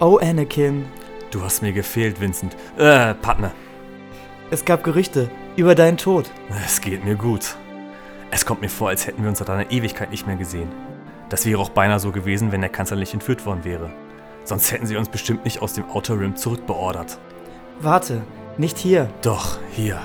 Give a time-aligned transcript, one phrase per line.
[0.00, 0.86] Oh, Anakin.
[1.30, 2.56] Du hast mir gefehlt, Vincent.
[2.76, 3.52] Äh, Partner.
[4.50, 6.30] Es gab Gerüchte über deinen Tod.
[6.64, 7.56] Es geht mir gut.
[8.30, 10.68] Es kommt mir vor, als hätten wir uns seit einer Ewigkeit nicht mehr gesehen.
[11.28, 13.90] Das wäre auch beinahe so gewesen, wenn der Kanzler nicht entführt worden wäre.
[14.44, 17.18] Sonst hätten sie uns bestimmt nicht aus dem Outer Rim zurückbeordert.
[17.80, 18.22] Warte,
[18.58, 19.08] nicht hier.
[19.22, 20.00] Doch, hier.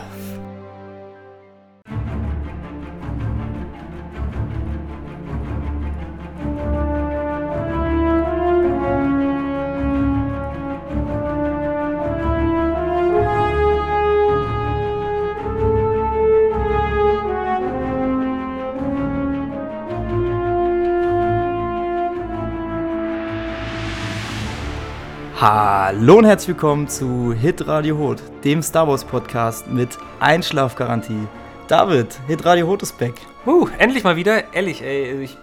[26.09, 31.27] Hallo und herzlich willkommen zu Hit Radio Hot, dem Star Wars Podcast mit Einschlafgarantie.
[31.67, 33.13] David, Hit Radio Hot ist back.
[33.45, 34.52] Uh, endlich mal wieder.
[34.55, 35.22] Ehrlich, ey.
[35.22, 35.38] Ich,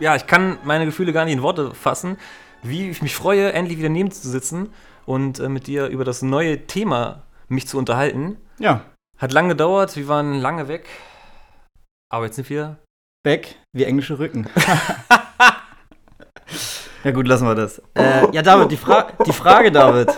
[0.00, 2.16] ja, ich kann meine Gefühle gar nicht in Worte fassen,
[2.62, 4.70] wie ich mich freue, endlich wieder neben zu sitzen
[5.04, 8.38] und äh, mit dir über das neue Thema mich zu unterhalten.
[8.58, 8.80] Ja.
[9.18, 10.88] Hat lange gedauert, wir waren lange weg.
[12.10, 12.78] Aber jetzt sind wir.
[13.22, 14.48] Back wie englische Rücken.
[17.06, 17.80] ja, gut, lassen wir das.
[17.94, 20.10] Äh, ja, David, die, Fra die Frage, David.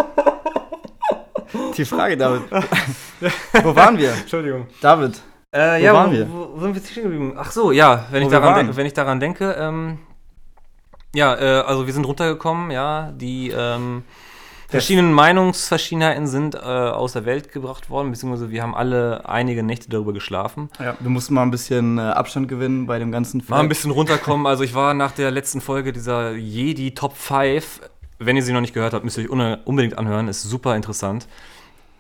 [1.77, 2.43] Die Frage, David.
[3.63, 4.13] Wo waren wir?
[4.13, 4.67] Entschuldigung.
[4.81, 5.21] David.
[5.51, 6.29] Äh, Wo ja, waren wo, wir?
[6.31, 7.35] Wo, wo sind wir jetzt stehen geblieben?
[7.37, 9.99] Ach so, ja, wenn, ich Wo daran, denk, wenn ich daran denke, ähm,
[11.15, 14.05] ja, äh, also wir sind runtergekommen, ja, die ähm,
[14.69, 19.89] verschiedenen Meinungsverschiedenheiten sind äh, aus der Welt gebracht worden, beziehungsweise wir haben alle einige Nächte
[19.89, 20.69] darüber geschlafen.
[20.79, 23.91] Ja, wir mussten mal ein bisschen äh, Abstand gewinnen bei dem ganzen Mal ein bisschen
[23.91, 27.81] runterkommen, also ich war nach der letzten Folge dieser Jedi Top 5,
[28.19, 31.27] wenn ihr sie noch nicht gehört habt, müsst ihr euch unbedingt anhören, ist super interessant.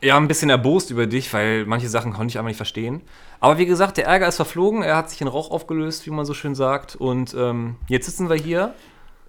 [0.00, 3.02] Ja, ein bisschen erbost über dich, weil manche Sachen konnte ich einfach nicht verstehen.
[3.40, 6.24] Aber wie gesagt, der Ärger ist verflogen, er hat sich in Rauch aufgelöst, wie man
[6.24, 6.94] so schön sagt.
[6.94, 8.74] Und ähm, jetzt sitzen wir hier.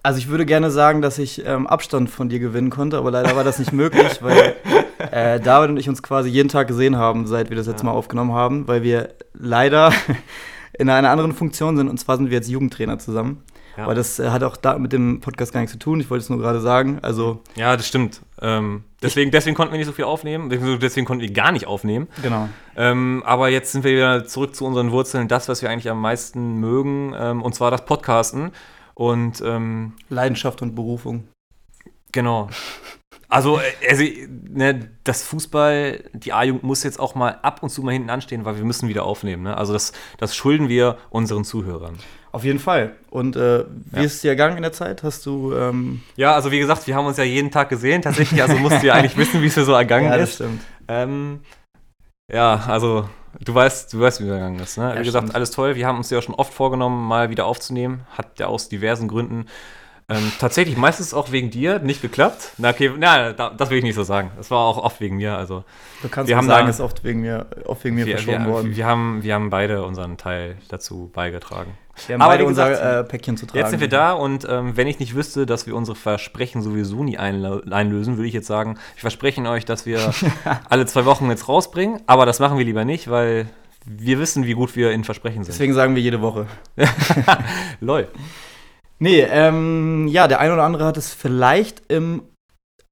[0.02, 3.36] Also ich würde gerne sagen, dass ich ähm, Abstand von dir gewinnen konnte, aber leider
[3.36, 4.56] war das nicht möglich, weil
[5.10, 7.92] äh, David und ich uns quasi jeden Tag gesehen haben, seit wir das letzte Mal
[7.92, 9.92] aufgenommen haben, weil wir leider
[10.78, 13.42] in einer anderen Funktion sind und zwar sind wir jetzt Jugendtrainer zusammen.
[13.76, 13.84] Ja.
[13.84, 16.00] Aber das äh, hat auch da mit dem Podcast gar nichts zu tun.
[16.00, 16.98] Ich wollte es nur gerade sagen.
[17.02, 18.20] Also Ja, das stimmt.
[18.42, 22.08] Ähm, deswegen, deswegen konnten wir nicht so viel aufnehmen, deswegen konnten wir gar nicht aufnehmen.
[22.22, 22.48] genau.
[22.76, 26.00] Ähm, aber jetzt sind wir wieder zurück zu unseren Wurzeln, das, was wir eigentlich am
[26.00, 28.52] meisten mögen, ähm, und zwar das Podcasten.
[29.00, 31.26] Und ähm, Leidenschaft und Berufung.
[32.12, 32.50] Genau.
[33.30, 34.04] Also, äh, also
[34.50, 38.44] ne, das Fußball, die A-Jugend muss jetzt auch mal ab und zu mal hinten anstehen,
[38.44, 39.44] weil wir müssen wieder aufnehmen.
[39.44, 39.56] Ne?
[39.56, 41.96] Also das, das schulden wir unseren Zuhörern.
[42.32, 42.94] Auf jeden Fall.
[43.08, 44.02] Und äh, wie Ja.
[44.02, 45.02] ist es dir ergangen in der Zeit?
[45.02, 48.42] Hast du ähm, Ja, also wie gesagt, wir haben uns ja jeden Tag gesehen, tatsächlich.
[48.42, 50.34] Also musst du ja eigentlich wissen, wie es mir so ergangen Ja, das ist.
[50.34, 50.60] stimmt.
[50.88, 51.40] Ähm,
[52.30, 53.08] ja, also
[53.38, 54.78] du weißt, du weißt, wie es ergangen ist.
[54.78, 54.94] Ne?
[54.94, 55.34] Ja, wie gesagt, stimmt.
[55.36, 55.76] alles toll.
[55.76, 58.06] Wir haben uns ja schon oft vorgenommen, mal wieder aufzunehmen.
[58.16, 59.46] Hat ja aus diversen Gründen
[60.10, 62.52] ähm, tatsächlich meistens auch wegen dir nicht geklappt.
[62.58, 64.32] Na, okay, na, da, das will ich nicht so sagen.
[64.40, 65.36] Es war auch oft wegen mir.
[65.36, 65.64] Also
[66.02, 68.46] Du kannst Wir haben sagen, es ist oft wegen mir, oft wegen mir wir, verschoben
[68.46, 68.76] wir, worden.
[68.76, 71.72] wir, haben, wir haben beide unseren Teil dazu beigetragen.
[72.06, 73.58] Wir haben aber beide wie unser gesagt, äh, Päckchen zu tragen.
[73.58, 77.02] Jetzt sind wir da und ähm, wenn ich nicht wüsste, dass wir unsere Versprechen sowieso
[77.04, 80.12] nie einlö- einlösen, würde ich jetzt sagen, ich verspreche euch, dass wir
[80.68, 83.46] alle zwei Wochen jetzt rausbringen, aber das machen wir lieber nicht, weil
[83.86, 85.54] wir wissen, wie gut wir in Versprechen sind.
[85.54, 86.46] Deswegen sagen wir jede Woche.
[87.80, 88.08] Lol.
[88.98, 92.22] Nee, ähm, ja, der ein oder andere hat es vielleicht im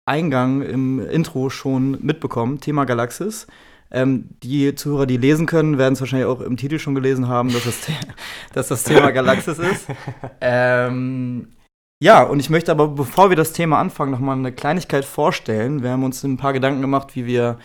[0.07, 2.61] Eingang, im Intro schon mitbekommen.
[2.61, 3.47] Thema Galaxis.
[3.91, 7.53] Ähm, die Zuhörer, die lesen können, werden es wahrscheinlich auch im Titel schon gelesen haben,
[7.53, 7.93] dass das, The
[8.53, 9.87] dass das Thema Galaxis ist.
[10.41, 11.49] Ähm,
[12.01, 15.83] ja, und ich möchte aber, bevor wir das Thema anfangen, noch mal eine Kleinigkeit vorstellen.
[15.83, 17.59] Wir haben uns ein paar Gedanken gemacht, wie wir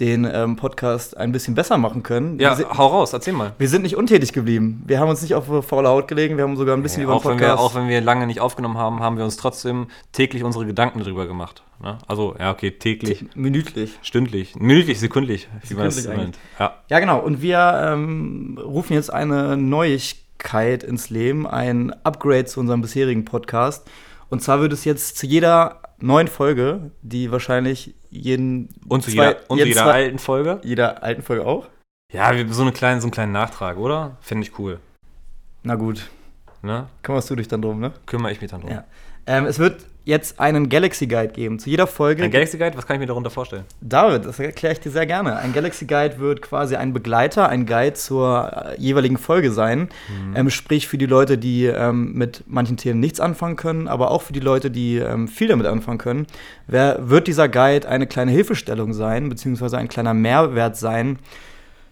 [0.00, 2.38] den ähm, Podcast ein bisschen besser machen können.
[2.40, 3.52] Ja, hau raus, erzähl mal.
[3.58, 4.82] wir sind nicht untätig geblieben.
[4.86, 7.16] Wir haben uns nicht auf faule Haut gelegen, wir haben sogar ein bisschen Ja, über
[7.16, 7.62] auch, den wenn wir, Podcast.
[7.62, 11.26] auch wenn wir lange nicht aufgenommen haben, haben wir uns trotzdem täglich unsere Gedanken darüber
[11.26, 11.62] gemacht.
[11.82, 11.98] Ne?
[12.08, 13.98] Also, ja, okay, täglich, minütlich.
[14.02, 16.38] stündlich, minütlich, sekundlich, wie man das nennt.
[16.58, 16.74] Ja.
[16.88, 17.20] Ja, genau.
[17.20, 17.58] Und wir
[17.92, 23.88] ähm, rufen jetzt eine Neuigkeit ins Leben, ein Upgrade zu unserem bisherigen Podcast.
[24.30, 29.28] Und zwar wird es jetzt zu jeder neuen Folge, die wahrscheinlich jeden Und zu zwei-
[29.28, 30.60] jeder, und zu jeden jeder zwei- alten Folge.
[30.64, 31.68] jeder alten Folge auch.
[32.12, 34.16] Ja, wir, so, eine kleine, so einen kleinen Nachtrag, oder?
[34.20, 34.80] Finde ich cool.
[35.62, 36.08] Na gut,
[36.62, 36.86] Ne?
[37.02, 37.92] kümmerst du dich dann drum, ne?
[38.06, 38.70] Kümmere ich mich dann drum.
[38.70, 38.84] Ja.
[39.26, 41.58] Ähm, es wird jetzt einen Galaxy Guide geben.
[41.58, 42.22] Zu jeder Folge.
[42.22, 43.64] Ein Galaxy Guide, was kann ich mir darunter vorstellen?
[43.80, 45.36] David, das erkläre ich dir sehr gerne.
[45.36, 49.88] Ein Galaxy Guide wird quasi ein Begleiter, ein Guide zur äh, jeweiligen Folge sein.
[50.34, 54.22] Ähm, sprich für die Leute, die ähm, mit manchen Themen nichts anfangen können, aber auch
[54.22, 56.26] für die Leute, die ähm, viel damit anfangen können,
[56.66, 61.18] wer, wird dieser Guide eine kleine Hilfestellung sein, beziehungsweise ein kleiner Mehrwert sein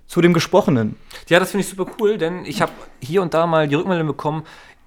[0.06, 0.96] zu dem Gesprochenen.
[1.28, 4.06] Ja, das finde ich super cool, denn ich habe hier und da mal die Rückmeldung
[4.06, 4.42] bekommen,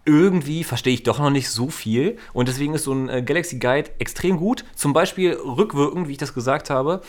[0.06, 2.18] irgendwie verstehe ich doch noch nicht so viel.
[2.34, 4.66] Und deswegen ist so ein äh, Galaxy Guide extrem gut.
[4.76, 7.02] Zum Beispiel rückwirkend, wie ich das gesagt habe,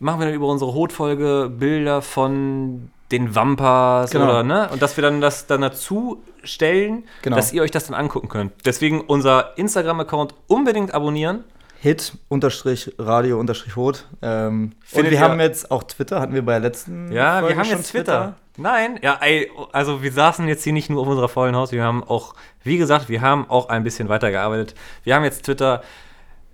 [0.00, 4.24] machen wir dann über unsere Hot-Folge Bilder von den Wampas Genau.
[4.24, 4.68] oder ne?
[4.72, 7.36] Und dass wir dann das dann dazu stellen, Genau.
[7.36, 8.52] dass ihr euch das dann angucken könnt.
[8.64, 11.44] Deswegen unser Instagram-Account unbedingt abonnieren.
[11.80, 14.06] Hit unterstrich Radio unterstrich Hot.
[14.22, 17.62] Ähm, und wir haben jetzt auch Twitter, hatten wir bei der letzten Ja, Folge wir
[17.62, 18.36] haben jetzt Twitter.
[18.56, 21.82] Nein, ja, ey, also wir saßen jetzt hier nicht nur auf unserer faulen Haus, wir
[21.82, 24.74] haben auch, wie gesagt, wir haben auch ein bisschen weitergearbeitet.
[25.02, 25.82] Wir haben jetzt Twitter.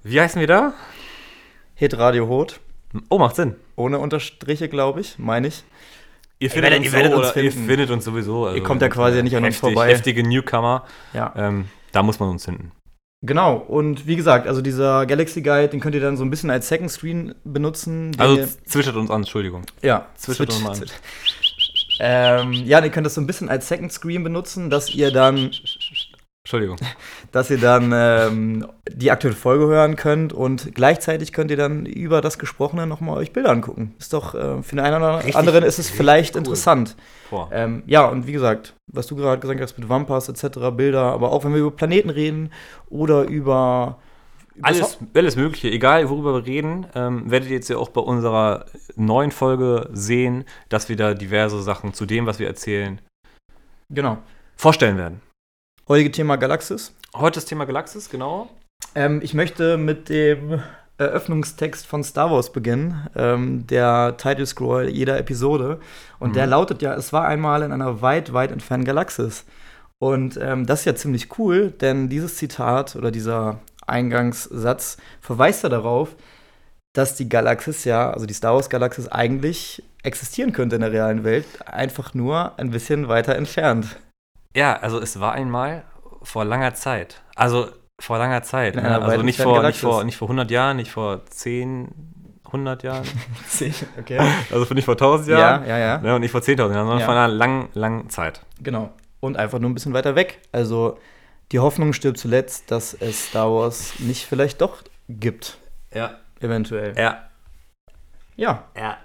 [0.03, 0.73] Wie heißen wir da?
[1.75, 2.61] Hit Radio Hot.
[3.11, 3.55] Oh, macht Sinn.
[3.77, 5.63] Ohne Unterstriche, glaube ich, meine ich.
[6.39, 7.69] Ihr werdet- ihr werdet uns oder ihr finden.
[7.69, 8.47] findet uns sowieso.
[8.47, 9.91] Also Ihr kommt ja quasi nicht an uns heftig, vorbei.
[9.91, 10.87] Heftige Newcomer.
[11.13, 11.35] Ja.
[11.37, 12.73] Ähm, da muss man uns finden.
[13.23, 16.49] Genau, und wie gesagt, also dieser Galaxy Guide, den könnt ihr dann so ein bisschen
[16.51, 18.13] als Second Screen benutzen.
[18.17, 19.65] Also ihr- zwischert uns an, Entschuldigung.
[19.83, 20.85] ja, zwischert uns mal an.
[22.03, 25.51] Ähm, ja, ihr könnt das so ein bisschen als Second Screen benutzen, dass ihr dann,
[26.43, 26.77] Entschuldigung.
[27.33, 32.23] dass ihr dann ähm, die aktuelle Folge hören könnt und gleichzeitig könnt ihr dann über
[32.23, 33.95] das Gesprochene nochmal euch Bilder angucken.
[33.99, 36.39] Ist doch, äh, für den einen oder Richtig- anderen ist es vielleicht cool.
[36.39, 36.97] interessant.
[37.53, 41.31] Ähm, ja, und wie gesagt, was du gerade gesagt hast mit Wampas etc., Bilder, aber
[41.33, 42.51] auch wenn wir über Planeten reden
[42.89, 43.99] oder über
[44.63, 48.67] Alles, alles Mögliche, egal worüber wir reden, ähm, werdet ihr jetzt ja auch bei unserer
[48.97, 53.01] neuen Folge sehen, dass wir da diverse Sachen zu dem, was wir erzählen,
[53.91, 54.19] Genau.
[54.57, 55.21] vorstellen werden.
[55.89, 56.95] Heutige Thema Galaxis.
[57.17, 58.49] Heute das Thema Galaxis, genau.
[58.95, 60.61] Ähm, ich möchte mit dem
[60.99, 65.81] Eröffnungstext von Star Wars beginnen, ähm, der Title Scroll jeder Episode.
[66.19, 66.35] Und Mhm.
[66.35, 69.45] der lautet ja: Es war einmal in einer weit, weit entfernten Galaxis.
[69.99, 75.69] Und ähm, das ist ja ziemlich cool, denn dieses Zitat oder dieser Eingangssatz verweist ja
[75.69, 76.15] darauf,
[76.95, 81.25] dass die Galaxis ja, also die Star Wars Galaxis eigentlich existieren könnte in der realen
[81.25, 83.97] Welt, einfach nur ein bisschen weiter entfernt.
[84.57, 85.85] Ja, also es war einmal
[86.23, 87.23] vor langer Zeit.
[87.37, 87.69] Also
[88.01, 88.75] vor langer Zeit.
[88.77, 89.01] Ne?
[89.01, 91.89] Also nicht vor, nicht, vor, nicht vor 100 Jahren, nicht vor 10,
[92.47, 93.07] 100 Jahren.
[93.99, 94.19] okay.
[94.51, 95.69] Also nicht vor 1000 Ja, Jahren.
[95.69, 95.99] ja, ja.
[95.99, 96.15] Ne?
[96.15, 97.05] Und nicht vor 10.000 Jahren, sondern Ja.
[97.05, 98.41] vor einer langen, langen Zeit.
[98.61, 98.91] Genau.
[99.21, 100.41] Und einfach nur ein bisschen weiter weg.
[100.51, 100.99] Also
[101.53, 105.59] die Hoffnung stirbt zuletzt, dass es Star Wars nicht vielleicht doch gibt.
[105.93, 106.19] Ja.
[106.41, 106.97] Eventuell.
[106.97, 107.29] Ja.
[108.37, 108.65] Ja.
[108.77, 108.99] Ja.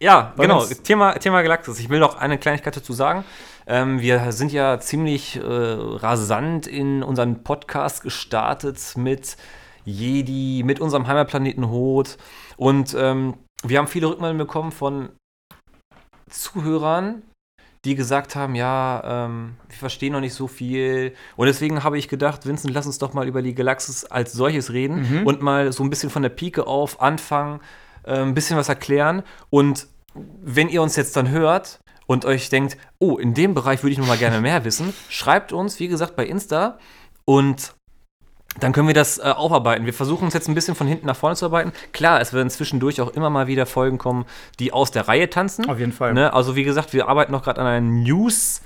[0.00, 0.64] Ja, Wollen genau.
[0.64, 1.78] Thema, Thema Galaxis.
[1.78, 3.24] Ich will noch eine Kleinigkeit dazu sagen.
[3.68, 9.36] Ähm, wir sind ja ziemlich äh, rasant in unseren Podcast gestartet mit
[9.84, 12.18] Jedi, mit unserem Heimatplaneten Hoth.
[12.56, 15.10] Und ähm, wir haben viele Rückmeldungen bekommen von
[16.28, 17.22] Zuhörern,
[17.84, 21.14] die gesagt haben, ja, ähm, wir verstehen noch nicht so viel.
[21.36, 24.72] Und deswegen habe ich gedacht, Vincent, lass uns doch mal über die Galaxis als solches
[24.72, 25.26] reden Mhm.
[25.26, 27.60] und mal so ein bisschen von der Pike auf anfangen,
[28.04, 29.22] äh, ein bisschen was erklären.
[29.50, 33.92] Und wenn ihr uns jetzt dann hört und euch denkt, oh, in dem Bereich würde
[33.92, 36.78] ich noch mal gerne mehr wissen, schreibt uns, wie gesagt, bei Insta
[37.24, 37.74] und
[38.60, 39.86] dann können wir das äh, aufarbeiten.
[39.86, 41.72] Wir versuchen uns jetzt ein bisschen von hinten nach vorne zu arbeiten.
[41.92, 44.26] Klar, es werden zwischendurch auch immer mal wieder Folgen kommen,
[44.58, 45.68] die aus der Reihe tanzen.
[45.68, 46.12] Auf jeden Fall.
[46.14, 46.32] Ne?
[46.32, 48.60] Also wie gesagt, wir arbeiten noch gerade an einem News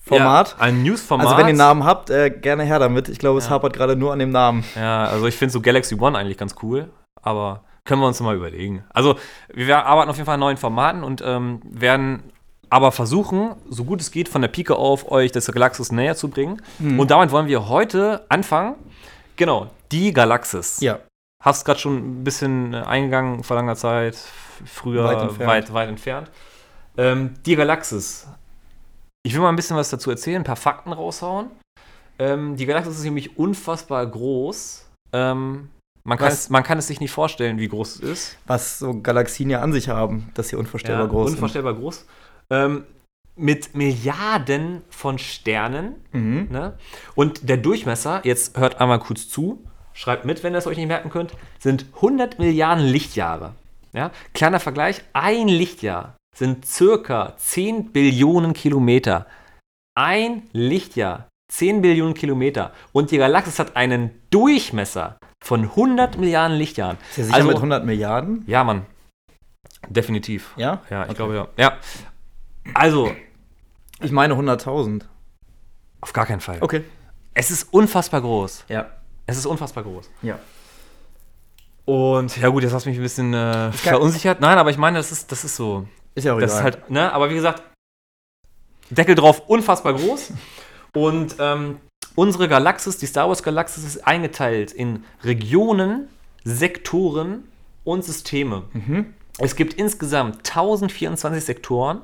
[0.00, 0.54] Format.
[0.56, 1.26] Ja, ein News-Format.
[1.26, 3.08] Also wenn ihr einen Namen habt, äh, gerne her damit.
[3.08, 3.50] Ich glaube, es Ja.
[3.50, 4.62] hapert gerade nur an dem Namen.
[4.76, 6.90] Ja, also ich finde so Galaxy One eigentlich ganz cool,
[7.22, 8.84] aber können wir uns mal überlegen.
[8.90, 9.16] Also
[9.52, 12.32] wir arbeiten auf jeden Fall an neuen Formaten und ähm, werden
[12.70, 16.28] aber versuchen, so gut es geht, von der Pike auf euch das Galaxis näher zu
[16.28, 16.62] bringen.
[16.78, 16.98] Hm.
[16.98, 18.74] Und damit wollen wir heute anfangen.
[19.36, 20.80] Genau, die Galaxis.
[20.80, 20.98] Ja.
[21.42, 24.16] Hast gerade schon ein bisschen äh, eingegangen vor langer Zeit,
[24.64, 25.48] früher Weit weit entfernt.
[25.50, 26.30] weit, weit entfernt.
[26.96, 28.26] Ähm, die Galaxis.
[29.22, 31.50] Ich will mal ein bisschen was dazu erzählen, ein paar Fakten raushauen.
[32.18, 34.86] Ähm, die Galaxis ist nämlich unfassbar groß.
[35.12, 35.68] Ähm,
[36.04, 36.34] man, kann Was?
[36.34, 38.38] es, man kann es sich nicht vorstellen, wie groß es ist.
[38.46, 42.06] Was so Galaxien ja an sich haben, dass sie unvorstellbar groß Unvorstellbar groß.
[42.50, 42.84] Ähm,
[43.38, 45.96] mit Milliarden von Sternen.
[46.12, 46.48] Mhm.
[46.50, 46.78] Ne?
[47.14, 49.62] Und der Durchmesser, jetzt hört einmal kurz zu,
[49.92, 53.54] schreibt mit, wenn ihr es euch nicht merken könnt, sind 100 Milliarden Lichtjahre.
[53.92, 54.10] Ja?
[54.32, 59.26] Kleiner Vergleich, ein Lichtjahr sind circa 10 Billionen Kilometer.
[59.94, 62.72] Ein Lichtjahr, 10 Billionen Kilometer.
[62.92, 66.96] Und die Galaxis hat einen Durchmesser von 100 Milliarden Lichtjahren.
[67.10, 68.44] Ist ja sicher Also- mit 100 Milliarden?
[68.46, 68.86] Ja, Mann.
[69.88, 70.52] Definitiv.
[70.56, 70.82] Ja?
[70.90, 71.16] Ja, ich Okay.
[71.16, 71.48] glaube ja.
[71.56, 71.76] Ja.
[72.74, 73.14] Also,
[74.00, 75.02] Ich meine 100.000.
[76.00, 76.58] auf gar keinen Fall.
[76.60, 76.84] Okay.
[77.34, 78.64] Es ist unfassbar groß.
[78.68, 78.90] Ja.
[79.26, 80.08] Es ist unfassbar groß.
[80.22, 80.38] Ja.
[81.84, 84.40] Und ja gut, jetzt hast du mich ein bisschen äh, verunsichert.
[84.40, 85.86] Nein, aber ich meine, das ist, das ist so.
[86.14, 86.58] Ist ja auch Das egal.
[86.68, 87.62] ist halt, ne, aber wie gesagt,
[88.90, 90.32] Deckel drauf, unfassbar groß.
[90.94, 91.78] Und ähm,
[92.14, 96.08] unsere Galaxis, die Star Wars Galaxis, ist eingeteilt in Regionen,
[96.44, 97.44] Sektoren
[97.84, 98.64] und Systeme.
[98.72, 99.14] mhm.
[99.38, 102.00] Es gibt insgesamt 1024 Sektoren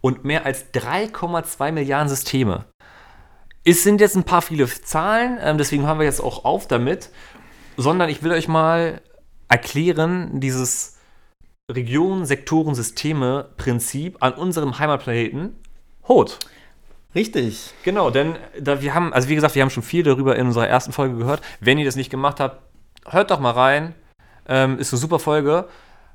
[0.00, 2.66] und mehr als 3,2 Milliarden Systeme.
[3.64, 7.10] Es sind jetzt ein paar viele Zahlen, ähm, deswegen haben wir jetzt auch auf damit,
[7.76, 9.00] sondern ich will euch mal
[9.48, 10.98] erklären, dieses
[11.70, 15.56] Region, Sektoren, Systeme Prinzip an unserem Heimatplaneten
[16.08, 16.38] Hot.
[17.14, 17.72] Richtig.
[17.82, 20.68] Genau, denn da wir haben, also wie gesagt, wir haben schon viel darüber in unserer
[20.68, 21.42] ersten Folge gehört.
[21.60, 22.62] Wenn ihr das nicht gemacht habt,
[23.08, 23.94] hört doch mal rein.
[24.48, 25.68] Ähm, ist eine super Folge.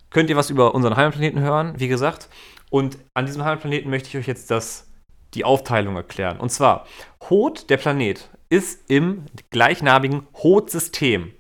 [0.10, 2.30] Könnt ihr was über unseren Heimatplaneten hören, wie gesagt.
[2.75, 4.91] Und an diesem Heimatplaneten möchte ich euch jetzt das,
[5.34, 6.41] die Aufteilung erklären.
[6.41, 6.86] Und zwar,
[7.29, 11.32] Hot, der Planet, ist im gleichnamigen Hot-System.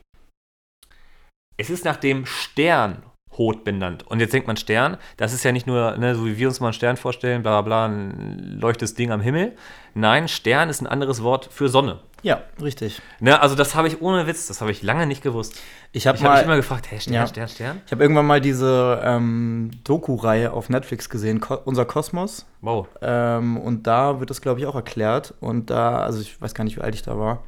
[1.57, 3.03] Es ist nach dem Stern
[3.37, 4.05] Hot benannt.
[4.07, 6.59] Und jetzt denkt man Stern, das ist ja nicht nur, ne, so wie wir uns
[6.59, 9.53] mal einen Stern vorstellen, bla bla, ein leuchtes Ding am Himmel.
[9.93, 11.99] Nein, Stern ist ein anderes Wort für Sonne.
[12.21, 13.01] Ja, richtig.
[13.19, 15.61] Ne, also das habe ich ohne Witz, das habe ich lange nicht gewusst.
[15.91, 17.27] Ich habe mal, mich immer gefragt, hey, Stern, Ja.
[17.27, 17.81] Stern, Stern?
[17.85, 22.47] ich habe irgendwann mal diese ähm, Doku-Reihe auf Netflix gesehen, Ko Unser Kosmos.
[22.61, 22.87] Wow.
[23.01, 25.35] Ähm, und da wird das, glaube ich, auch erklärt.
[25.39, 27.43] Und da, also ich weiß gar nicht, wie alt ich da war.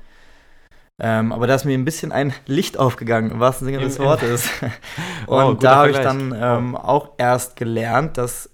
[0.99, 4.49] Ähm, aber da ist mir ein bisschen ein Licht aufgegangen, im wahrsten Sinne des Wortes.
[5.27, 8.49] Und guter da habe ich dann ähm, auch erst gelernt, dass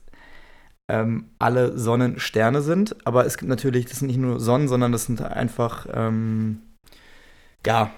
[0.90, 2.96] ähm, alle Sonnen Sterne sind.
[3.06, 6.62] Aber es gibt natürlich, das sind nicht nur Sonnen, sondern das sind einfach, ähm,
[7.66, 7.92] ja,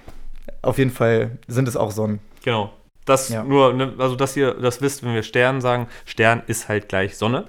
[0.61, 2.19] auf jeden Fall sind es auch Sonnen.
[2.43, 2.71] Genau.
[3.05, 3.43] Das Ja.
[3.43, 7.17] nur, ne, also dass ihr das wisst, wenn wir Stern sagen, Stern ist halt gleich
[7.17, 7.45] Sonne.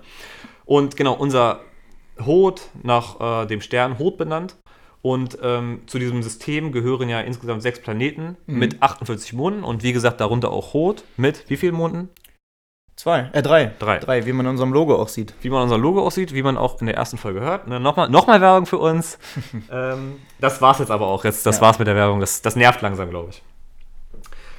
[0.64, 1.60] Und genau, unser
[2.24, 4.56] Hot nach äh, dem Stern Hot benannt.
[5.02, 8.58] Und ähm, zu diesem System gehören ja insgesamt sechs Planeten Mhm.
[8.58, 12.08] mit 48 Monden und wie gesagt, darunter auch Hot mit wie vielen Monden?
[12.96, 13.72] Zwei, äh, drei.
[13.78, 13.98] Drei.
[13.98, 15.34] Drei, wie man in unserem Logo auch sieht.
[15.42, 17.68] Wie man unser Logo aussieht, wie man auch in der ersten Folge hört.
[17.68, 19.18] Ne, Nochmal noch mal Werbung für uns.
[19.70, 21.22] ähm, das war's jetzt aber auch.
[21.24, 21.62] Jetzt, das Ja.
[21.62, 22.20] war's mit der Werbung.
[22.20, 23.42] Das, das nervt langsam, glaube ich.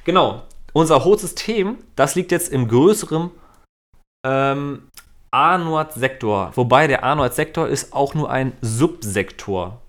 [0.04, 0.42] Genau.
[0.72, 3.30] Unser Hot-System, das liegt jetzt im größeren
[4.24, 4.82] ähm,
[5.32, 6.52] A-Nord-Sektor.
[6.54, 9.80] Wobei der A-Nord-Sektor ist auch nur ein Subsektor.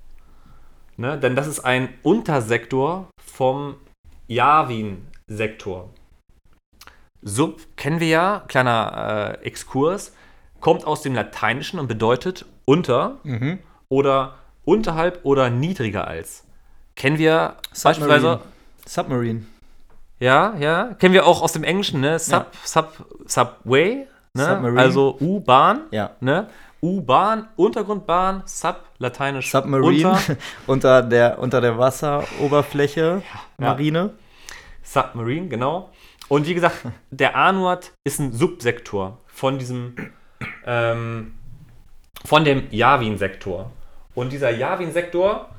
[1.00, 1.18] Ne?
[1.18, 3.76] Denn das ist ein Untersektor vom
[4.28, 5.90] Yavin-Sektor.
[7.22, 10.14] Sub kennen wir ja, kleiner äh, Exkurs,
[10.60, 13.60] kommt aus dem Lateinischen und bedeutet unter Mhm.
[13.90, 16.44] oder unterhalb oder niedriger als.
[16.96, 18.42] Kennen wir beispielsweise,
[18.86, 19.46] Submarine.
[20.20, 22.20] ja, ja, kennen wir auch aus dem Englischen, ne?
[22.20, 24.46] Sub, Sub, Subway, ne?
[24.46, 24.80] Submarine.
[24.82, 26.12] also U-Bahn, Ja.
[26.20, 26.48] ne?
[26.82, 33.22] U-Bahn, Untergrundbahn, Sub, lateinisch Submarine unter, unter, der, unter der Wasseroberfläche,
[33.58, 34.14] Marine.
[34.84, 35.90] Submarine, genau.
[36.30, 36.78] Und wie gesagt,
[37.12, 39.96] der A-Nord ist ein Subsektor von diesem,
[40.66, 41.34] ähm,
[42.24, 43.72] von dem Yavin-Sektor.
[44.16, 45.50] Und dieser Yavin-Sektor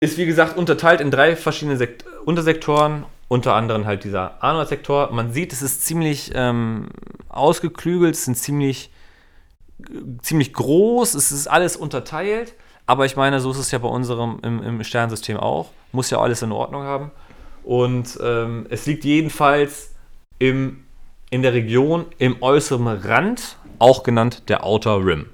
[0.00, 5.12] ist, wie gesagt, unterteilt in drei verschiedene Sekt Untersektoren, unter anderem halt dieser A-Nord-Sektor.
[5.12, 6.88] Man sieht, es ist ziemlich ähm,
[7.28, 8.90] ausgeklügelt, es sind ziemlich,
[10.22, 12.54] ziemlich groß, es ist alles unterteilt.
[12.86, 15.70] Aber ich meine, so ist es ja bei unserem im, im Sternensystem auch.
[15.92, 17.10] Muss ja alles in Ordnung haben.
[17.62, 19.94] Und ähm, es liegt jedenfalls
[20.38, 20.84] im,
[21.30, 25.30] in der Region im äußeren Rand, auch genannt der Outer Rim.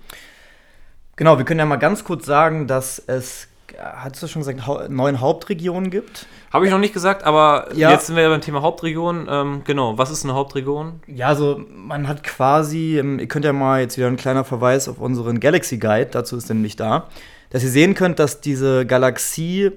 [1.16, 3.48] Genau, wir können ja mal ganz kurz sagen, dass es,
[3.80, 6.26] hast du schon gesagt, hau neun Hauptregionen gibt.
[6.52, 7.90] Habe ich noch nicht gesagt, aber Ja.
[7.90, 9.26] jetzt sind wir ja beim Thema Hauptregion.
[9.30, 11.00] Ähm, genau, was ist eine Hauptregion?
[11.06, 14.88] Ja, also man hat quasi, ähm, ihr könnt ja mal jetzt wieder ein kleiner Verweis
[14.88, 17.08] auf unseren Galaxy Guide, dazu ist nämlich da,
[17.50, 19.70] dass ihr sehen könnt, dass diese Galaxie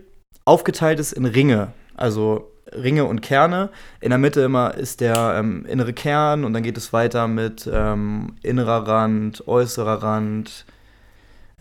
[0.45, 3.69] aufgeteilt ist in Ringe, also Ringe und Kerne.
[4.01, 7.69] In der Mitte immer ist der ähm, innere Kern und dann geht es weiter mit
[7.71, 10.65] ähm, innerer Rand, äußerer Rand,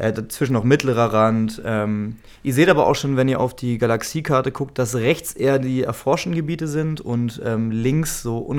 [0.02, 1.62] äh, dazwischen noch mittlerer Rand.
[1.64, 5.60] Ähm, ihr seht aber auch schon, wenn ihr auf die Galaxiekarte guckt, dass rechts eher
[5.60, 8.52] die erforschten Gebiete sind und ähm, links so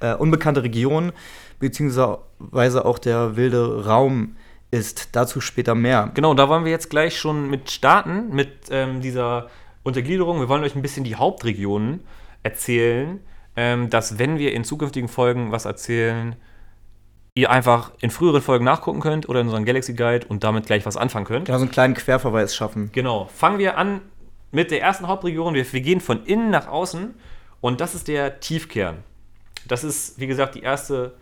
[0.00, 1.12] äh, unbekannte Regionen,
[1.60, 4.36] beziehungsweise auch der wilde Raum
[4.70, 5.14] ist.
[5.14, 6.10] Dazu später mehr.
[6.14, 9.48] Genau, da wollen wir jetzt gleich schon mit starten, mit ähm, dieser
[9.82, 10.40] Untergliederung.
[10.40, 12.00] Wir wollen euch ein bisschen die Hauptregionen
[12.42, 13.20] erzählen,
[13.56, 16.34] ähm, dass wenn wir in zukünftigen Folgen was erzählen,
[17.40, 20.84] ihr einfach in früheren Folgen nachgucken könnt oder in unseren Galaxy Guide und damit gleich
[20.86, 21.46] was anfangen könnt.
[21.46, 22.90] Genau, so einen kleinen Querverweis schaffen.
[22.92, 23.28] Genau.
[23.34, 24.00] Fangen wir an
[24.50, 25.54] mit der ersten Hauptregion.
[25.54, 27.14] Wir, wir gehen von innen nach außen
[27.60, 28.98] und das ist der Tiefkern.
[29.66, 31.14] Das ist, wie gesagt, die erste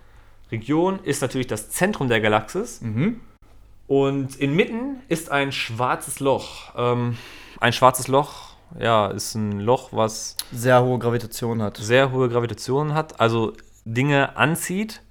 [0.50, 2.80] Region, ist natürlich das Zentrum der Galaxis.
[2.80, 3.20] Mhm.
[3.88, 6.72] Und inmitten ist ein schwarzes Loch.
[6.76, 7.16] Ähm,
[7.60, 11.76] ein schwarzes Loch, ja, ist ein Loch, was Sehr hohe Gravitation hat.
[11.76, 13.52] sehr hohe Gravitation hat, also
[13.84, 15.02] Dinge anzieht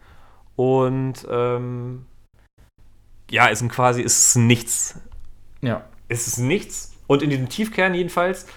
[0.55, 2.05] und ähm,
[3.29, 4.99] ja, ist ein quasi ist nichts.
[5.61, 5.85] Ja.
[6.07, 6.93] Es ist nichts.
[7.07, 8.47] Und in diesem Tiefkern jedenfalls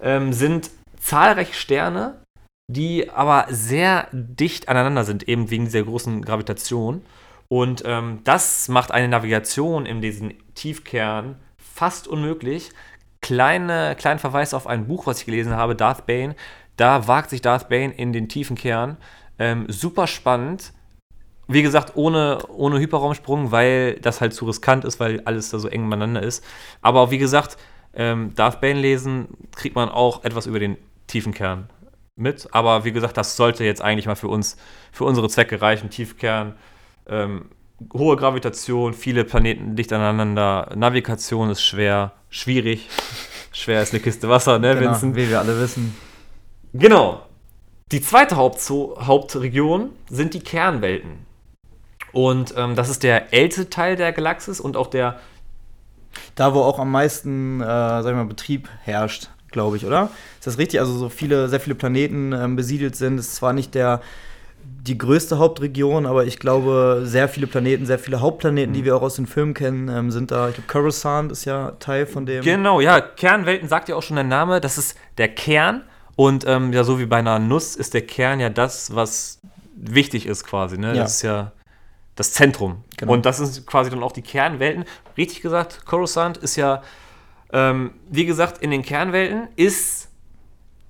[0.00, 2.22] ähm, sind zahlreiche Sterne,
[2.70, 7.02] die aber sehr dicht aneinander sind, eben wegen dieser großen Gravitation.
[7.48, 12.70] Und ähm, das macht eine Navigation in diesem Tiefkern fast unmöglich.
[13.20, 16.34] Kleine, kleinen Verweis auf ein Buch, was ich gelesen habe, Darth Bane.
[16.76, 18.96] Da wagt sich Darth Bane in den tiefen Kern.
[19.38, 20.72] Ähm, super spannend.
[21.48, 25.68] Wie gesagt, ohne, ohne Hyperraumsprung, weil das halt zu riskant ist, weil alles da so
[25.68, 26.44] eng beieinander ist.
[26.80, 27.56] Aber wie gesagt,
[27.94, 31.68] ähm, Darth Bane lesen, kriegt man auch etwas über den tiefen Kern
[32.16, 32.48] mit.
[32.52, 34.56] Aber wie gesagt, das sollte jetzt eigentlich mal für uns,
[34.92, 35.90] für unsere Zwecke reichen.
[35.90, 36.54] Tiefkern,
[37.06, 37.46] ähm,
[37.92, 42.88] hohe Gravitation, viele Planeten dicht aneinander, Navigation ist schwer, schwierig.
[43.52, 45.16] schwer ist eine Kiste Wasser, ne, Genau, Vincent?
[45.16, 45.94] wie wir alle wissen.
[46.72, 47.26] Genau.
[47.90, 51.26] Die zweite Hauptzo Hauptregion sind die Kernwelten.
[52.12, 55.18] Und ähm, das ist der älteste Teil der Galaxis und auch der
[56.34, 60.10] Da, wo auch am meisten, äh, sag ich mal, Betrieb herrscht, glaube ich, oder?
[60.38, 60.80] Ist das richtig?
[60.80, 63.18] Also so viele, sehr viele Planeten ähm, besiedelt sind.
[63.18, 64.00] Ist zwar nicht der
[64.64, 69.02] die größte Hauptregion, aber ich glaube, sehr viele Planeten, sehr viele Hauptplaneten, die wir auch
[69.02, 70.48] aus den Filmen kennen, ähm, sind da.
[70.48, 72.42] Ich glaube, Coruscant ist ja Teil von dem.
[72.42, 74.60] Genau, ja, Kernwelten sagt ja auch schon der Name.
[74.60, 75.82] Das ist der Kern.
[76.16, 79.40] Und ähm, ja, so wie bei einer Nuss ist der Kern ja das, was
[79.74, 80.78] wichtig ist quasi.
[80.78, 80.88] Ne?
[80.88, 81.02] Ja.
[81.02, 81.52] Das ist ja
[82.14, 82.84] das Zentrum.
[82.96, 83.12] Genau.
[83.12, 84.84] Und das ist quasi dann auch die Kernwelten.
[85.16, 86.82] Richtig gesagt, Coruscant ist ja,
[87.52, 90.08] ähm, wie gesagt, in den Kernwelten ist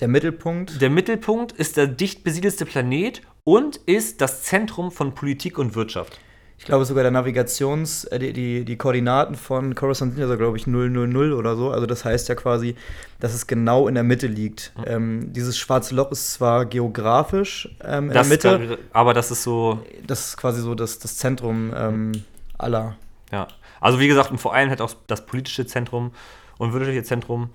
[0.00, 0.80] Der Mittelpunkt.
[0.80, 6.18] der Mittelpunkt, ist der dicht besiedelste Planet und ist das Zentrum von Politik und Wirtschaft.
[6.58, 10.36] Ich glaube sogar der Navigations-, äh, die, die, die Koordinaten von Coruscant sind ja so,
[10.36, 11.70] glaube ich, 000 oder so.
[11.70, 12.76] Also das heißt ja quasi,
[13.18, 14.72] dass es genau in der Mitte liegt.
[14.86, 19.42] Ähm, dieses schwarze Loch ist zwar geografisch ähm, in Das, der Mitte, aber das ist
[19.42, 22.12] so, das ist quasi so das, das Zentrum ähm,
[22.58, 22.96] aller.
[23.32, 23.48] Ja,
[23.80, 26.12] also wie gesagt, und vor allem halt auch das politische Zentrum
[26.58, 27.50] und wirtschaftliche Zentrum.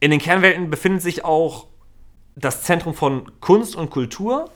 [0.00, 1.68] In den Kernwelten befindet sich auch
[2.34, 4.50] das Zentrum von Kunst und Kultur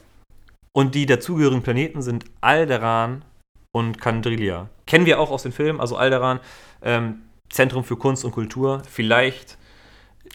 [0.76, 3.25] und die dazugehörigen Planeten sind Alderan
[3.73, 4.68] und Kandrilia.
[4.87, 6.38] Kennen wir auch aus den Filmen, also Alderan,
[6.83, 8.83] ähm, Zentrum für Kunst und Kultur.
[8.87, 9.56] Vielleicht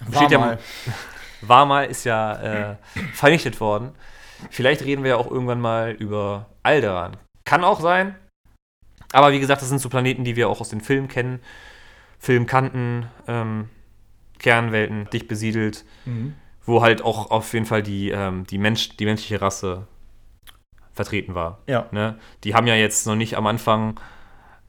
[0.07, 0.57] War steht ja- mal.
[1.41, 2.75] war mal, ist ja äh,
[3.13, 3.91] vernichtet worden.
[4.49, 7.17] Vielleicht reden wir ja auch irgendwann mal über Alderan.
[7.45, 8.15] Kann auch sein.
[9.13, 11.39] Aber wie gesagt, das sind so Planeten, die wir auch aus den Filmen kennen.
[12.17, 13.69] Film kannten, ähm,
[14.39, 16.33] Kernwelten, dicht besiedelt, Mhm.
[16.65, 19.85] wo halt auch auf jeden Fall die, ähm, die, Mensch, die menschliche Rasse
[21.03, 21.59] vertreten war.
[21.67, 21.87] Ja.
[21.91, 22.17] Ne?
[22.43, 23.99] Die haben ja jetzt noch nicht am Anfang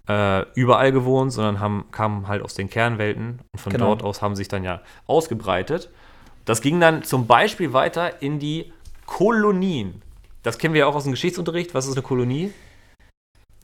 [0.09, 3.87] äh, überall gewohnt, sondern haben, kamen halt aus den Kernwelten und von Genau.
[3.87, 5.91] dort aus haben sich dann ja ausgebreitet.
[6.45, 8.73] Das ging dann zum Beispiel weiter in die
[9.07, 10.03] Kolonien.
[10.43, 11.75] Das kennen wir ja auch aus dem Geschichtsunterricht.
[11.75, 12.53] Was ist eine Kolonie?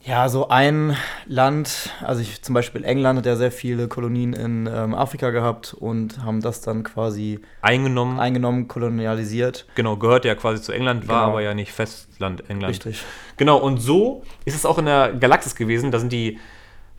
[0.05, 0.95] Ja, so ein
[1.27, 5.73] Land, also ich, zum Beispiel England hat ja sehr viele Kolonien in ähm, Afrika gehabt
[5.73, 8.17] und haben das dann quasi Eingenommen.
[8.19, 9.67] eingenommen, kolonialisiert.
[9.75, 11.31] genau, gehört ja quasi zu England, war Genau.
[11.31, 12.71] aber ja nicht Festland England.
[12.71, 13.03] Richtig.
[13.35, 15.91] Genau, und so ist es auch in der Galaxis gewesen.
[15.91, 16.39] Da sind die